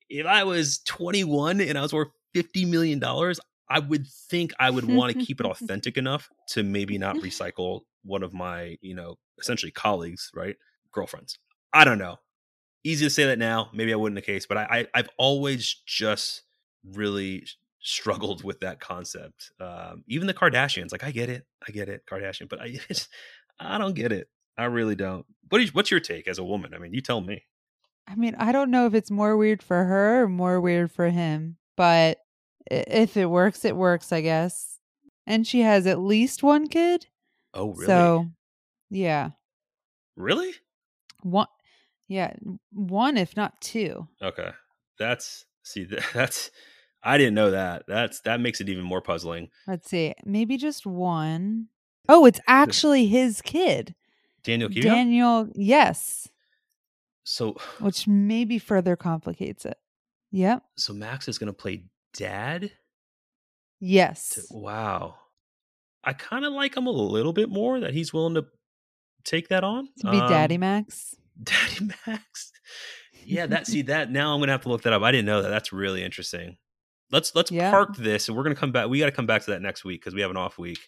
[0.09, 3.01] If I was 21 and I was worth $50 million,
[3.69, 7.81] I would think I would want to keep it authentic enough to maybe not recycle
[8.03, 10.57] one of my, you know, essentially colleagues, right?
[10.91, 11.39] Girlfriends.
[11.73, 12.17] I don't know.
[12.85, 13.69] Easy to say that now.
[13.73, 16.43] Maybe I wouldn't the case, but I, I I've always just
[16.93, 17.45] really
[17.85, 19.51] struggled with that concept.
[19.59, 23.09] Um, even the Kardashians, like I get it, I get it, Kardashian, but I just,
[23.59, 24.29] I don't get it.
[24.57, 25.25] I really don't.
[25.49, 26.73] What is, what's your take as a woman?
[26.73, 27.43] I mean, you tell me.
[28.07, 31.09] I mean, I don't know if it's more weird for her or more weird for
[31.09, 32.19] him, but
[32.69, 34.79] if it works, it works, I guess.
[35.27, 37.07] And she has at least one kid.
[37.53, 37.85] Oh, really?
[37.85, 38.27] So,
[38.89, 39.31] yeah.
[40.15, 40.53] Really?
[41.23, 41.47] One,
[42.07, 42.33] yeah,
[42.71, 44.07] one if not two.
[44.21, 44.51] Okay,
[44.99, 46.51] that's see that's
[47.03, 47.83] I didn't know that.
[47.87, 49.49] That's that makes it even more puzzling.
[49.67, 50.13] Let's see.
[50.25, 51.67] Maybe just one.
[52.07, 53.95] Oh, it's actually his kid.
[54.43, 54.69] Daniel?
[54.69, 56.29] Daniel, yes.
[57.23, 59.77] So which maybe further complicates it.
[60.31, 60.63] Yep.
[60.77, 62.71] So Max is going to play dad?
[63.79, 64.47] Yes.
[64.49, 65.15] Wow.
[66.03, 68.45] I kind of like him a little bit more that he's willing to
[69.23, 69.87] take that on.
[69.99, 71.15] To be um, Daddy Max.
[71.43, 72.51] Daddy Max.
[73.25, 75.01] Yeah, that see that now I'm to have to look that up.
[75.01, 75.49] I didn't know that.
[75.49, 76.57] That's really interesting.
[77.11, 77.71] Let's let's yeah.
[77.71, 78.87] park this, and we're gonna come back.
[78.87, 80.79] We got to come back to that next week because we have an off week,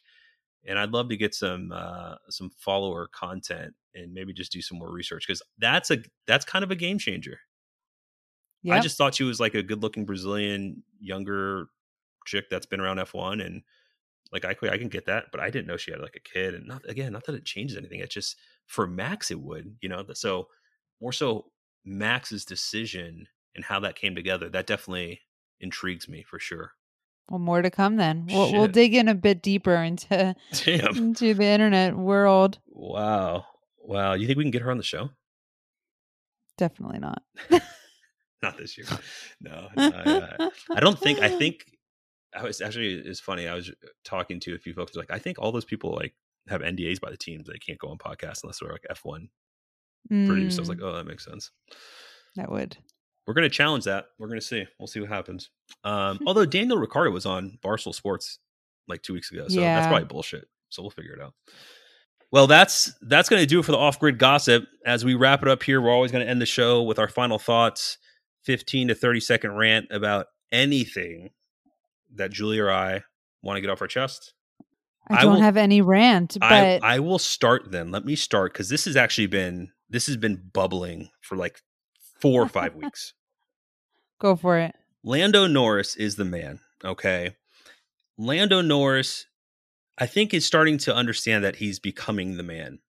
[0.66, 4.78] and I'd love to get some uh, some follower content and maybe just do some
[4.78, 7.40] more research because that's a that's kind of a game changer.
[8.64, 8.76] Yep.
[8.76, 11.68] I just thought she was like a good looking Brazilian younger
[12.26, 13.62] chick that's been around F1 and
[14.32, 16.54] like I I can get that, but I didn't know she had like a kid
[16.54, 18.00] and not again, not that it changes anything.
[18.00, 20.06] It's just for Max it would, you know.
[20.14, 20.48] So
[21.02, 21.46] more so
[21.86, 24.50] Max's decision and how that came together.
[24.50, 25.22] That definitely
[25.60, 26.74] intrigues me for sure.
[27.30, 28.28] Well, more to come then.
[28.30, 30.96] We'll, we'll dig in a bit deeper into Damn.
[30.96, 32.60] into the internet world.
[32.68, 33.46] Wow,
[33.80, 34.14] wow!
[34.14, 35.10] You think we can get her on the show?
[36.58, 37.22] Definitely not.
[38.42, 38.88] not this year.
[39.42, 41.20] No, no I, uh, I, don't think.
[41.20, 41.66] I think
[42.38, 42.96] I was actually.
[42.96, 43.48] It's funny.
[43.48, 43.72] I was
[44.04, 44.96] talking to a few folks.
[44.96, 46.14] Like, I think all those people like
[46.48, 47.48] have NDAs by the teams.
[47.48, 49.30] They can't go on podcasts unless they're like F one
[50.12, 50.28] mm.
[50.28, 50.60] produced.
[50.60, 51.52] I was like, oh, that makes sense.
[52.36, 52.78] That would
[53.28, 54.06] we're going to challenge that.
[54.18, 54.66] We're going to see.
[54.80, 55.50] We'll see what happens.
[55.84, 58.40] Um, although Daniel Ricciardo was on Barstool Sports
[58.88, 59.76] like two weeks ago, so yeah.
[59.76, 60.48] that's probably bullshit.
[60.70, 61.34] So we'll figure it out.
[62.32, 64.66] Well, that's that's going to do it for the off-grid gossip.
[64.86, 67.08] As we wrap it up here, we're always going to end the show with our
[67.10, 67.98] final thoughts,
[68.44, 71.32] fifteen to thirty second rant about anything
[72.16, 73.04] that Julie or I
[73.42, 74.34] want to get off our chest.
[75.10, 77.92] I don't will, have any rant, but I, I will start then.
[77.92, 81.62] Let me start because this has actually been this has been bubbling for like
[82.22, 83.14] four or five weeks.
[84.20, 84.76] Go for it.
[85.04, 86.60] Lando Norris is the man.
[86.84, 87.36] Okay.
[88.18, 89.28] Lando Norris,
[89.98, 92.80] I think, is starting to understand that he's becoming the man.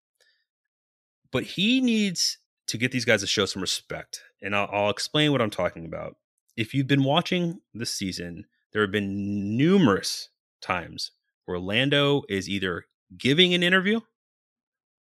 [1.31, 2.39] But he needs
[2.69, 4.23] to get these guys to show some respect.
[4.43, 6.17] And I'll, I'll explain what I'm talking about.
[6.57, 10.29] If you've been watching this season, there have been numerous
[10.61, 11.13] times
[11.47, 12.85] where Lando is either
[13.17, 14.01] giving an interview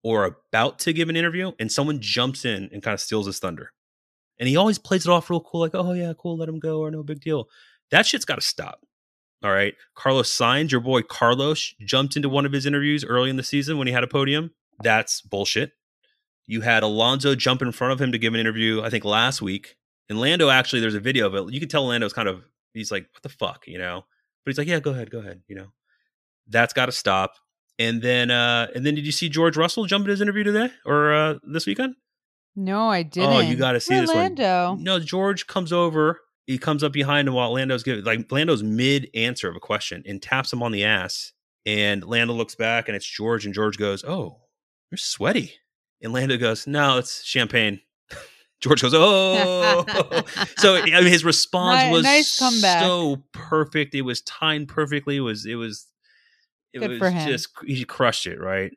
[0.03, 3.37] or about to give an interview, and someone jumps in and kind of steals his
[3.37, 3.71] thunder.
[4.39, 6.79] And he always plays it off real cool, like, oh yeah, cool, let him go,
[6.79, 7.47] or no big deal.
[7.91, 8.81] That shit's got to stop.
[9.43, 9.75] All right.
[9.95, 13.77] Carlos Sainz, your boy Carlos, jumped into one of his interviews early in the season
[13.77, 14.51] when he had a podium.
[14.83, 15.73] That's bullshit.
[16.45, 19.41] You had Alonso jump in front of him to give an interview, I think last
[19.41, 19.77] week.
[20.09, 21.53] And Lando actually, there's a video of it.
[21.53, 22.43] You can tell Lando's kind of,
[22.73, 24.05] he's like, what the fuck, you know?
[24.45, 25.67] But he's like, yeah, go ahead, go ahead, you know?
[26.47, 27.35] That's got to stop.
[27.79, 30.69] And then, uh, and then did you see George Russell jump in his interview today
[30.85, 31.95] or uh, this weekend?
[32.55, 33.29] No, I didn't.
[33.29, 34.43] Oh, you got to see Orlando.
[34.43, 34.83] this one.
[34.83, 36.19] No, George comes over.
[36.47, 40.03] He comes up behind him while Lando's giving, like Lando's mid answer of a question
[40.05, 41.31] and taps him on the ass.
[41.65, 43.45] And Lando looks back and it's George.
[43.45, 44.41] And George goes, Oh,
[44.89, 45.53] you're sweaty.
[46.01, 47.79] And Lando goes, No, it's champagne.
[48.61, 49.83] George goes, "Oh!"
[50.57, 52.83] so I mean, his response Ni- was nice comeback.
[52.83, 53.95] so perfect.
[53.95, 55.17] It was timed perfectly.
[55.17, 55.87] It was it was
[56.73, 58.71] it Good was just he crushed it, right?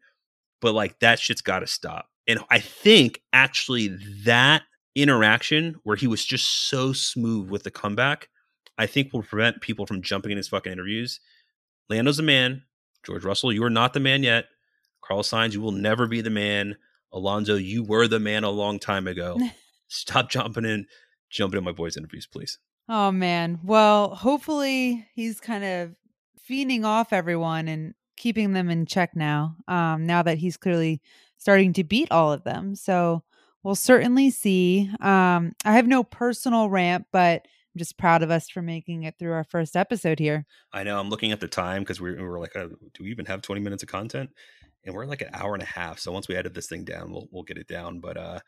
[0.61, 2.09] But like that shit's got to stop.
[2.27, 3.89] And I think actually
[4.25, 4.63] that
[4.95, 8.29] interaction where he was just so smooth with the comeback,
[8.79, 11.21] I think will prevent people from jumping in his fucking interviews.
[11.91, 12.63] Lando's the man.
[13.05, 14.47] George Russell, you are not the man yet.
[15.03, 16.77] Carl Sainz, you will never be the man.
[17.13, 19.39] Alonso, you were the man a long time ago.
[19.89, 20.87] Stop jumping in,
[21.31, 22.59] jumping in my boys' interviews, please.
[22.89, 23.61] Oh man.
[23.63, 25.95] Well, hopefully he's kind of
[26.49, 29.57] fiending off everyone and keeping them in check now.
[29.69, 31.01] Um, now that he's clearly
[31.39, 32.75] starting to beat all of them.
[32.75, 33.23] So
[33.63, 34.91] we'll certainly see.
[35.01, 39.17] Um, I have no personal rant, but I'm just proud of us for making it
[39.19, 40.47] through our first episode here.
[40.73, 43.11] I know I'm looking at the time because we we were like, uh, do we
[43.11, 44.31] even have 20 minutes of content?
[44.85, 45.99] And we're like an hour and a half.
[45.99, 48.01] So once we edit this thing down, we'll we'll get it down.
[48.01, 48.41] But uh,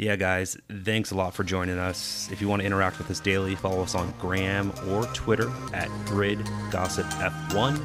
[0.00, 2.26] yeah, guys, thanks a lot for joining us.
[2.32, 5.88] If you want to interact with us daily, follow us on Gram or Twitter at
[6.06, 7.76] Grid Gossip F1,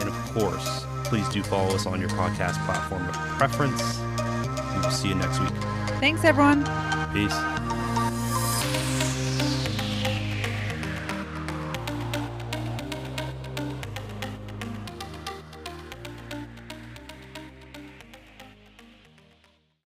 [0.00, 4.00] and of course, please do follow us on your podcast platform of preference.
[4.74, 5.54] We will see you next week.
[6.00, 6.64] Thanks, everyone.
[7.12, 7.75] Peace.